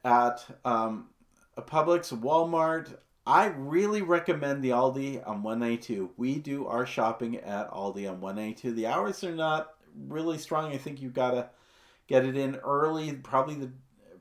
at 0.04 0.44
um, 0.64 1.08
a 1.56 1.62
Publix, 1.62 2.16
Walmart, 2.16 2.96
I 3.26 3.46
really 3.46 4.02
recommend 4.02 4.62
the 4.62 4.70
Aldi 4.70 5.26
on 5.26 5.42
192. 5.42 6.10
We 6.16 6.38
do 6.38 6.66
our 6.66 6.84
shopping 6.84 7.36
at 7.36 7.70
Aldi 7.70 8.08
on 8.10 8.20
192. 8.20 8.72
The 8.72 8.86
hours 8.86 9.22
are 9.22 9.34
not 9.34 9.74
really 10.08 10.38
strong. 10.38 10.72
I 10.72 10.76
think 10.78 11.00
you've 11.00 11.14
got 11.14 11.30
to 11.32 11.48
get 12.08 12.24
it 12.24 12.36
in 12.36 12.56
early, 12.56 13.12
probably 13.12 13.54
the 13.54 13.70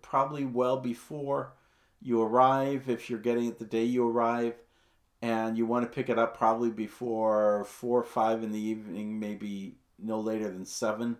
probably 0.01 0.45
well 0.45 0.77
before 0.77 1.53
you 2.01 2.21
arrive 2.21 2.89
if 2.89 3.09
you're 3.09 3.19
getting 3.19 3.45
it 3.45 3.59
the 3.59 3.65
day 3.65 3.83
you 3.83 4.07
arrive 4.07 4.55
and 5.21 5.57
you 5.57 5.65
want 5.65 5.85
to 5.85 5.95
pick 5.95 6.09
it 6.09 6.19
up 6.19 6.35
probably 6.37 6.69
before 6.69 7.63
4 7.65 7.99
or 7.99 8.03
5 8.03 8.43
in 8.43 8.51
the 8.51 8.59
evening, 8.59 9.19
maybe 9.19 9.77
no 9.97 10.19
later 10.19 10.49
than 10.49 10.65
7. 10.65 11.17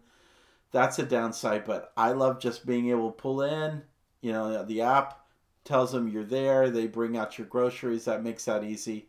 That's 0.71 0.99
a 0.99 1.03
downside, 1.03 1.65
but 1.65 1.93
I 1.97 2.11
love 2.11 2.39
just 2.39 2.65
being 2.65 2.89
able 2.89 3.11
to 3.11 3.21
pull 3.21 3.41
in, 3.41 3.83
you 4.21 4.31
know, 4.31 4.63
the 4.63 4.81
app 4.81 5.20
tells 5.63 5.91
them 5.91 6.07
you're 6.07 6.23
there. 6.23 6.69
They 6.69 6.87
bring 6.87 7.17
out 7.17 7.37
your 7.37 7.47
groceries. 7.47 8.05
That 8.05 8.23
makes 8.23 8.45
that 8.45 8.63
easy. 8.63 9.07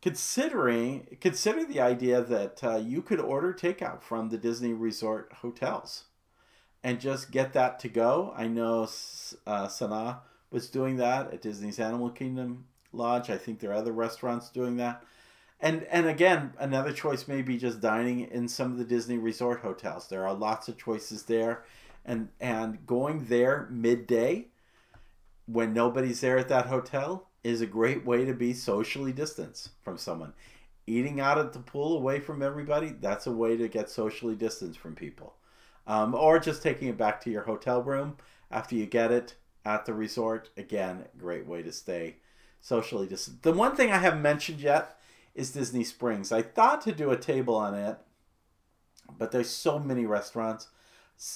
Considering 0.00 1.18
consider 1.20 1.64
the 1.64 1.80
idea 1.80 2.22
that 2.22 2.62
uh, 2.62 2.76
you 2.76 3.02
could 3.02 3.20
order 3.20 3.52
takeout 3.52 4.02
from 4.02 4.28
the 4.28 4.38
Disney 4.38 4.72
Resort 4.72 5.32
hotels, 5.40 6.04
and 6.84 7.00
just 7.00 7.32
get 7.32 7.52
that 7.54 7.80
to 7.80 7.88
go. 7.88 8.32
I 8.36 8.46
know 8.46 8.84
uh, 8.84 9.66
Sanaa 9.66 10.18
was 10.50 10.70
doing 10.70 10.96
that 10.96 11.32
at 11.32 11.42
Disney's 11.42 11.80
Animal 11.80 12.10
Kingdom 12.10 12.66
Lodge. 12.92 13.28
I 13.28 13.36
think 13.36 13.58
there 13.58 13.70
are 13.70 13.74
other 13.74 13.92
restaurants 13.92 14.48
doing 14.50 14.76
that. 14.76 15.02
And 15.60 15.82
and 15.84 16.06
again, 16.06 16.52
another 16.58 16.92
choice 16.92 17.26
may 17.26 17.42
be 17.42 17.58
just 17.58 17.80
dining 17.80 18.20
in 18.20 18.46
some 18.46 18.70
of 18.70 18.78
the 18.78 18.84
Disney 18.84 19.18
Resort 19.18 19.60
hotels. 19.60 20.06
There 20.06 20.26
are 20.26 20.34
lots 20.34 20.68
of 20.68 20.78
choices 20.78 21.24
there, 21.24 21.64
and 22.04 22.28
and 22.40 22.86
going 22.86 23.24
there 23.24 23.66
midday 23.70 24.46
when 25.50 25.72
nobody's 25.72 26.20
there 26.20 26.38
at 26.38 26.48
that 26.48 26.66
hotel 26.66 27.28
is 27.42 27.60
a 27.60 27.66
great 27.66 28.04
way 28.04 28.24
to 28.24 28.34
be 28.34 28.52
socially 28.52 29.12
distanced 29.12 29.70
from 29.82 29.96
someone. 29.96 30.34
Eating 30.86 31.20
out 31.20 31.38
at 31.38 31.52
the 31.52 31.58
pool 31.58 31.96
away 31.96 32.20
from 32.20 32.42
everybody, 32.42 32.88
that's 33.00 33.26
a 33.26 33.32
way 33.32 33.56
to 33.56 33.68
get 33.68 33.90
socially 33.90 34.34
distanced 34.34 34.78
from 34.78 34.94
people. 34.94 35.34
Um, 35.86 36.14
or 36.14 36.38
just 36.38 36.62
taking 36.62 36.88
it 36.88 36.98
back 36.98 37.20
to 37.22 37.30
your 37.30 37.44
hotel 37.44 37.82
room 37.82 38.18
after 38.50 38.74
you 38.74 38.84
get 38.84 39.10
it 39.10 39.36
at 39.64 39.86
the 39.86 39.94
resort. 39.94 40.50
Again, 40.56 41.06
great 41.16 41.46
way 41.46 41.62
to 41.62 41.72
stay 41.72 42.16
socially 42.60 43.06
distant. 43.06 43.42
The 43.42 43.52
one 43.52 43.74
thing 43.74 43.90
I 43.90 43.98
haven't 43.98 44.22
mentioned 44.22 44.60
yet 44.60 44.98
is 45.34 45.52
Disney 45.52 45.84
Springs. 45.84 46.30
I 46.30 46.42
thought 46.42 46.82
to 46.82 46.92
do 46.92 47.10
a 47.10 47.16
table 47.16 47.54
on 47.54 47.74
it, 47.74 47.96
but 49.16 49.32
there's 49.32 49.48
so 49.48 49.78
many 49.78 50.04
restaurants, 50.04 50.68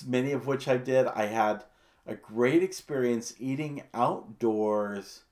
many 0.06 0.32
of 0.32 0.46
which 0.46 0.68
I 0.68 0.76
did. 0.76 1.06
I 1.06 1.26
had 1.26 1.64
a 2.06 2.14
great 2.14 2.62
experience 2.62 3.34
eating 3.38 3.82
outdoors 3.94 5.22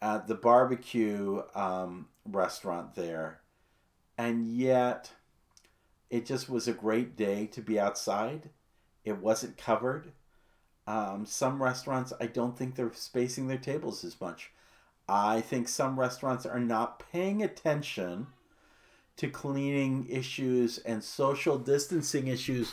at 0.00 0.28
the 0.28 0.34
barbecue 0.34 1.42
um, 1.54 2.06
restaurant 2.24 2.94
there. 2.94 3.40
And 4.16 4.46
yet, 4.46 5.12
it 6.10 6.24
just 6.26 6.48
was 6.48 6.68
a 6.68 6.72
great 6.72 7.16
day 7.16 7.46
to 7.46 7.60
be 7.60 7.78
outside. 7.78 8.50
It 9.04 9.18
wasn't 9.18 9.56
covered. 9.56 10.12
Um, 10.86 11.26
some 11.26 11.62
restaurants, 11.62 12.12
I 12.20 12.26
don't 12.26 12.56
think 12.56 12.74
they're 12.74 12.92
spacing 12.94 13.48
their 13.48 13.58
tables 13.58 14.04
as 14.04 14.20
much. 14.20 14.52
I 15.08 15.40
think 15.40 15.68
some 15.68 15.98
restaurants 15.98 16.46
are 16.46 16.60
not 16.60 17.02
paying 17.12 17.42
attention 17.42 18.28
to 19.16 19.28
cleaning 19.28 20.06
issues 20.08 20.78
and 20.78 21.02
social 21.02 21.58
distancing 21.58 22.28
issues 22.28 22.72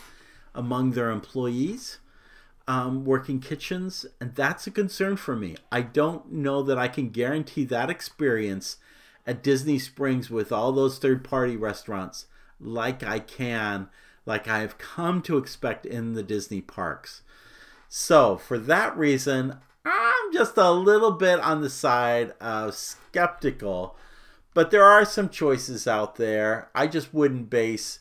among 0.54 0.92
their 0.92 1.10
employees 1.10 2.00
um, 2.68 3.06
working 3.06 3.40
kitchens, 3.40 4.06
and 4.20 4.34
that's 4.36 4.66
a 4.68 4.72
concern 4.72 5.18
for 5.18 5.36
me. 5.36 5.56
I 5.72 5.82
don't 5.82 6.32
know 6.32 6.64
that 6.64 6.78
I 6.78 6.88
can 6.88 7.10
guarantee 7.10 7.64
that 7.66 7.90
experience 7.90 8.78
at 9.28 9.44
Disney 9.44 9.80
Springs 9.80 10.30
with 10.30 10.52
all 10.52 10.72
those 10.72 10.98
third 10.98 11.24
party 11.24 11.56
restaurants 11.56 12.26
like 12.60 13.04
I 13.04 13.20
can, 13.20 13.90
like 14.26 14.48
I 14.48 14.60
have 14.60 14.78
come 14.78 15.22
to 15.24 15.38
expect 15.38 15.86
in 15.86 16.14
the 16.14 16.24
Disney 16.24 16.62
parks. 16.62 17.22
So, 17.88 18.38
for 18.38 18.58
that 18.58 18.98
reason, 18.98 19.58
I'm 19.86 20.34
just 20.34 20.58
a 20.58 20.72
little 20.72 21.12
bit 21.12 21.40
on 21.40 21.62
the 21.62 21.70
side 21.70 22.34
of 22.42 22.74
skeptical, 22.74 23.96
but 24.54 24.72
there 24.72 24.84
are 24.84 25.06
some 25.06 25.30
choices 25.30 25.88
out 25.88 26.16
there. 26.16 26.70
I 26.74 26.88
just 26.88 27.14
wouldn't 27.14 27.50
base 27.50 28.00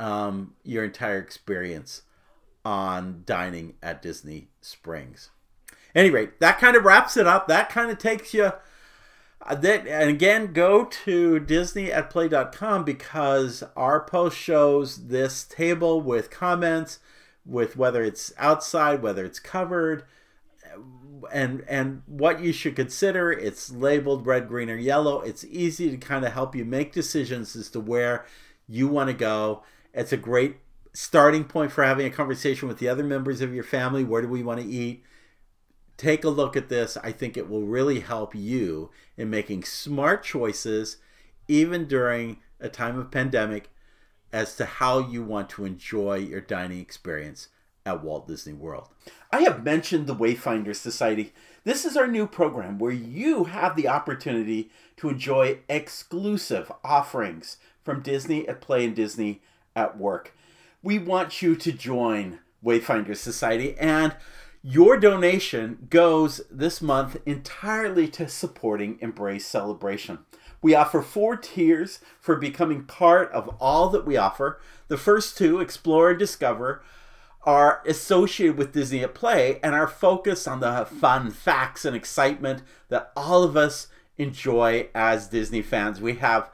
um, 0.00 0.54
your 0.64 0.84
entire 0.84 1.18
experience 1.18 2.02
on 2.64 3.22
dining 3.26 3.74
at 3.82 4.02
Disney 4.02 4.48
Springs. 4.60 5.30
Anyway, 5.94 6.30
that 6.38 6.58
kind 6.58 6.76
of 6.76 6.84
wraps 6.84 7.16
it 7.16 7.26
up. 7.26 7.48
That 7.48 7.68
kind 7.68 7.90
of 7.90 7.98
takes 7.98 8.32
you. 8.34 8.52
Uh, 9.42 9.54
that 9.54 9.86
and 9.86 10.10
again, 10.10 10.52
go 10.52 10.84
to 10.84 11.40
Disney 11.40 11.90
at 11.90 12.10
play.com 12.10 12.84
because 12.84 13.64
our 13.74 14.00
post 14.00 14.36
shows 14.36 15.08
this 15.08 15.44
table 15.44 16.00
with 16.00 16.30
comments, 16.30 16.98
with 17.46 17.76
whether 17.76 18.02
it's 18.02 18.32
outside, 18.36 19.02
whether 19.02 19.24
it's 19.24 19.40
covered, 19.40 20.04
and 21.32 21.64
and 21.66 22.02
what 22.06 22.40
you 22.40 22.52
should 22.52 22.76
consider. 22.76 23.32
It's 23.32 23.72
labeled 23.72 24.26
red, 24.26 24.46
green, 24.46 24.68
or 24.68 24.76
yellow. 24.76 25.20
It's 25.20 25.44
easy 25.44 25.90
to 25.90 25.96
kind 25.96 26.24
of 26.24 26.32
help 26.32 26.54
you 26.54 26.64
make 26.64 26.92
decisions 26.92 27.56
as 27.56 27.70
to 27.70 27.80
where 27.80 28.26
you 28.68 28.88
want 28.88 29.08
to 29.08 29.14
go. 29.14 29.62
It's 29.94 30.12
a 30.12 30.18
great 30.18 30.58
starting 30.92 31.44
point 31.44 31.72
for 31.72 31.84
having 31.84 32.06
a 32.06 32.10
conversation 32.10 32.68
with 32.68 32.78
the 32.78 32.88
other 32.88 33.04
members 33.04 33.40
of 33.40 33.54
your 33.54 33.64
family. 33.64 34.04
Where 34.04 34.22
do 34.22 34.28
we 34.28 34.42
want 34.42 34.60
to 34.60 34.66
eat? 34.66 35.04
Take 35.96 36.24
a 36.24 36.30
look 36.30 36.56
at 36.56 36.68
this. 36.68 36.96
I 37.02 37.12
think 37.12 37.36
it 37.36 37.48
will 37.48 37.66
really 37.66 38.00
help 38.00 38.34
you 38.34 38.90
in 39.16 39.30
making 39.30 39.64
smart 39.64 40.24
choices, 40.24 40.96
even 41.46 41.86
during 41.86 42.38
a 42.58 42.68
time 42.68 42.98
of 42.98 43.10
pandemic, 43.10 43.70
as 44.32 44.56
to 44.56 44.64
how 44.64 44.98
you 44.98 45.22
want 45.22 45.50
to 45.50 45.64
enjoy 45.64 46.16
your 46.16 46.40
dining 46.40 46.80
experience 46.80 47.48
at 47.84 48.02
Walt 48.02 48.28
Disney 48.28 48.52
World. 48.52 48.88
I 49.32 49.42
have 49.42 49.64
mentioned 49.64 50.06
the 50.06 50.14
Wayfinder 50.14 50.74
Society. 50.74 51.32
This 51.64 51.84
is 51.84 51.96
our 51.96 52.06
new 52.06 52.26
program 52.26 52.78
where 52.78 52.92
you 52.92 53.44
have 53.44 53.76
the 53.76 53.88
opportunity 53.88 54.70
to 54.96 55.08
enjoy 55.08 55.58
exclusive 55.68 56.70
offerings 56.84 57.56
from 57.82 58.02
Disney 58.02 58.46
at 58.48 58.60
Play 58.60 58.84
and 58.84 58.94
Disney 58.94 59.42
at 59.74 59.98
Work 59.98 60.34
we 60.82 60.98
want 60.98 61.42
you 61.42 61.56
to 61.56 61.72
join 61.72 62.38
Wayfinder 62.64 63.16
Society, 63.16 63.76
and 63.78 64.14
your 64.62 64.96
donation 64.98 65.86
goes 65.88 66.42
this 66.50 66.82
month 66.82 67.16
entirely 67.24 68.08
to 68.08 68.28
supporting 68.28 68.98
Embrace 69.00 69.46
Celebration. 69.46 70.18
We 70.62 70.74
offer 70.74 71.00
four 71.00 71.36
tiers 71.36 72.00
for 72.20 72.36
becoming 72.36 72.84
part 72.84 73.32
of 73.32 73.48
all 73.60 73.88
that 73.88 74.06
we 74.06 74.16
offer. 74.16 74.60
The 74.88 74.98
first 74.98 75.38
two, 75.38 75.60
Explore 75.60 76.10
and 76.10 76.18
Discover, 76.18 76.82
are 77.44 77.82
associated 77.86 78.58
with 78.58 78.72
Disney 78.72 79.02
at 79.02 79.14
Play 79.14 79.58
and 79.62 79.74
are 79.74 79.88
focused 79.88 80.46
on 80.46 80.60
the 80.60 80.84
fun 80.84 81.30
facts 81.30 81.86
and 81.86 81.96
excitement 81.96 82.62
that 82.90 83.10
all 83.16 83.42
of 83.42 83.56
us 83.56 83.86
enjoy 84.18 84.88
as 84.94 85.28
Disney 85.28 85.62
fans. 85.62 86.02
We 86.02 86.16
have 86.16 86.50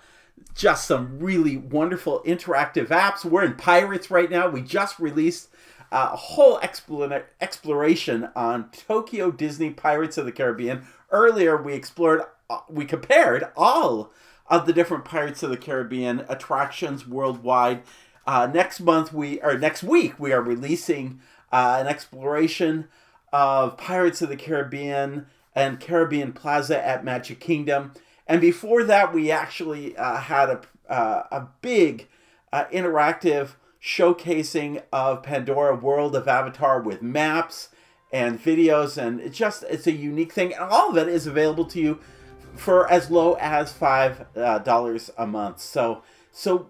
just 0.55 0.87
some 0.87 1.19
really 1.19 1.57
wonderful 1.57 2.23
interactive 2.25 2.89
apps. 2.89 3.25
We're 3.25 3.45
in 3.45 3.55
Pirates 3.55 4.11
right 4.11 4.31
now. 4.31 4.49
We 4.49 4.63
just 4.63 4.99
released 4.99 5.49
a 5.93 6.17
whole 6.17 6.59
exploration 6.61 8.29
on 8.35 8.71
Tokyo 8.71 9.31
Disney 9.31 9.71
Pirates 9.71 10.19
of 10.19 10.25
the 10.25 10.33
Caribbean. 10.33 10.87
Earlier, 11.11 11.61
we 11.61 11.75
explored, 11.75 12.23
uh, 12.51 12.61
we 12.69 12.85
compared 12.85 13.49
all 13.57 14.13
of 14.49 14.67
the 14.67 14.73
different 14.73 15.05
Pirates 15.05 15.43
of 15.43 15.51
the 15.51 15.57
Caribbean 15.57 16.25
attractions 16.29 17.07
worldwide. 17.07 17.83
Uh, 18.27 18.49
next 18.53 18.81
month, 18.81 19.13
we 19.13 19.41
or 19.41 19.57
next 19.57 19.83
week, 19.83 20.19
we 20.19 20.33
are 20.33 20.43
releasing 20.43 21.21
uh, 21.53 21.79
an 21.81 21.87
exploration 21.87 22.89
of 23.33 23.77
Pirates 23.77 24.23
of 24.23 24.29
the 24.29 24.37
Caribbean 24.37 25.27
and 25.55 25.81
Caribbean 25.81 26.33
Plaza 26.33 26.85
at 26.85 27.05
Magic 27.05 27.41
Kingdom. 27.41 27.93
And 28.27 28.41
before 28.41 28.85
that, 28.85 29.15
we 29.15 29.31
actually 29.31 29.97
uh, 29.97 30.17
had 30.17 30.51
a, 30.51 30.61
uh, 30.89 31.27
a 31.31 31.49
big 31.61 32.09
uh, 32.53 32.65
interactive 32.67 33.51
showcasing 33.83 34.83
of 34.93 35.23
Pandora 35.23 35.77
World 35.77 36.17
of 36.17 36.27
Avatar 36.27 36.81
with 36.81 37.03
maps 37.03 37.69
and 38.13 38.43
videos. 38.43 39.01
And 39.01 39.21
it's 39.21 39.39
just, 39.39 39.63
it's 39.65 39.87
a 39.87 39.93
unique 39.93 40.33
thing. 40.33 40.53
And 40.53 40.65
all 40.65 40.91
of 40.91 40.97
it 40.97 41.09
is 41.09 41.27
available 41.27 41.67
to 41.67 41.81
you 41.81 42.01
for 42.57 42.91
as 42.91 43.11
low 43.11 43.35
as 43.35 43.73
$5 43.73 44.27
uh, 44.37 45.13
a 45.19 45.27
month. 45.27 45.61
So, 45.61 46.03
so 46.33 46.67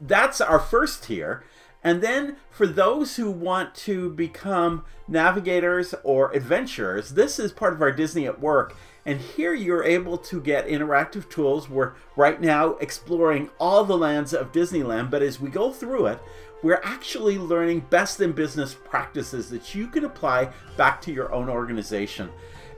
that's 0.00 0.40
our 0.40 0.60
first 0.60 1.04
tier. 1.04 1.44
And 1.82 2.02
then 2.02 2.36
for 2.50 2.66
those 2.66 3.16
who 3.16 3.30
want 3.30 3.74
to 3.76 4.10
become 4.10 4.84
navigators 5.06 5.94
or 6.02 6.32
adventurers, 6.32 7.10
this 7.10 7.38
is 7.38 7.52
part 7.52 7.72
of 7.72 7.82
our 7.82 7.92
Disney 7.92 8.26
at 8.26 8.40
Work. 8.40 8.74
And 9.06 9.20
here 9.20 9.54
you're 9.54 9.84
able 9.84 10.18
to 10.18 10.40
get 10.40 10.66
interactive 10.66 11.30
tools. 11.30 11.70
We're 11.70 11.92
right 12.16 12.40
now 12.40 12.70
exploring 12.74 13.50
all 13.58 13.84
the 13.84 13.96
lands 13.96 14.34
of 14.34 14.50
Disneyland, 14.50 15.10
but 15.10 15.22
as 15.22 15.40
we 15.40 15.48
go 15.48 15.72
through 15.72 16.06
it, 16.06 16.18
we're 16.62 16.80
actually 16.82 17.38
learning 17.38 17.86
best 17.88 18.20
in 18.20 18.32
business 18.32 18.74
practices 18.74 19.48
that 19.50 19.74
you 19.76 19.86
can 19.86 20.04
apply 20.04 20.52
back 20.76 21.00
to 21.02 21.12
your 21.12 21.32
own 21.32 21.48
organization. 21.48 22.30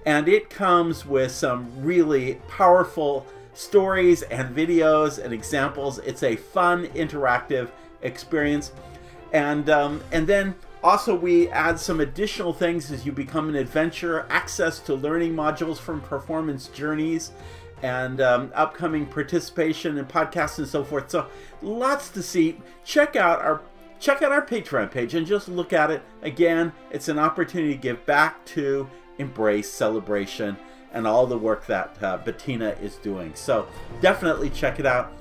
And 0.05 0.29
it 0.29 0.51
comes 0.51 1.07
with 1.07 1.33
some 1.33 1.83
really 1.83 2.35
powerful 2.47 3.27
stories 3.55 4.23
and 4.23 4.55
videos 4.55 5.19
and 5.23 5.33
examples. 5.33 5.99
It's 6.01 6.23
a 6.23 6.37
fun, 6.37 6.87
interactive 6.89 7.71
experience. 8.03 8.73
And 9.33 9.69
um, 9.71 10.03
and 10.13 10.27
then 10.27 10.55
also 10.83 11.15
we 11.15 11.49
add 11.49 11.79
some 11.79 12.01
additional 12.01 12.53
things 12.53 12.91
as 12.91 13.05
you 13.05 13.13
become 13.13 13.49
an 13.49 13.57
adventurer, 13.57 14.27
access 14.31 14.79
to 14.81 14.95
learning 14.95 15.35
modules 15.35 15.79
from 15.79 16.01
performance 16.01 16.69
journeys, 16.69 17.33
and 17.83 18.21
um, 18.21 18.51
upcoming 18.55 19.07
participation 19.07 19.99
in 19.99 20.05
podcasts 20.07 20.59
and 20.59 20.67
so 20.67 20.85
forth. 20.85 21.11
So 21.11 21.27
lots 21.63 22.09
to 22.11 22.23
see. 22.23 22.61
Check 22.85 23.17
out 23.17 23.41
our 23.41 23.63
check 24.01 24.23
out 24.23 24.31
our 24.31 24.45
Patreon 24.45 24.91
page 24.91 25.15
and 25.15 25.27
just 25.27 25.49
look 25.49 25.73
at 25.73 25.91
it. 25.91 26.03
Again, 26.23 26.73
it's 26.91 27.09
an 27.09 27.19
opportunity 27.19 27.75
to 27.75 27.81
give 27.81 28.05
back 28.07 28.45
to 28.47 28.89
embrace 29.19 29.69
celebration 29.69 30.57
and 30.93 31.07
all 31.07 31.27
the 31.27 31.37
work 31.37 31.67
that 31.67 32.01
uh, 32.03 32.17
Bettina 32.19 32.71
is 32.81 32.97
doing. 32.97 33.35
So 33.35 33.67
definitely 34.01 34.51
check 34.51 34.79
it 34.79 34.87
out. 34.87 35.13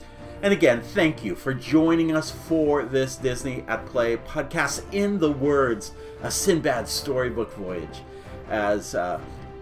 And 0.41 0.53
again, 0.53 0.81
thank 0.81 1.23
you 1.23 1.35
for 1.35 1.53
joining 1.53 2.15
us 2.15 2.29
for 2.29 2.85
this 2.85 3.15
Disney 3.15 3.63
at 3.67 3.85
Play 3.87 4.17
podcast 4.17 4.83
in 4.93 5.17
the 5.17 5.31
words 5.31 5.93
a 6.21 6.29
Sinbad 6.29 6.87
storybook 6.87 7.53
voyage, 7.55 8.01
as 8.49 8.93
uh, 8.93 9.19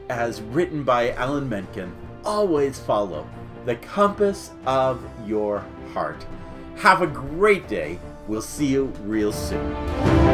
as 0.09 0.41
written 0.41 0.84
by 0.84 1.11
Alan 1.11 1.47
Menken. 1.47 1.95
Always 2.23 2.80
follow 2.80 3.28
the 3.65 3.78
compass 3.78 4.51
of 4.65 5.01
your 5.26 5.63
heart. 5.93 6.26
Have 6.78 7.01
a 7.01 7.07
great 7.07 7.67
day. 7.67 7.99
We'll 8.28 8.41
see 8.41 8.67
you 8.67 8.86
real 9.03 9.32
soon. 9.32 10.24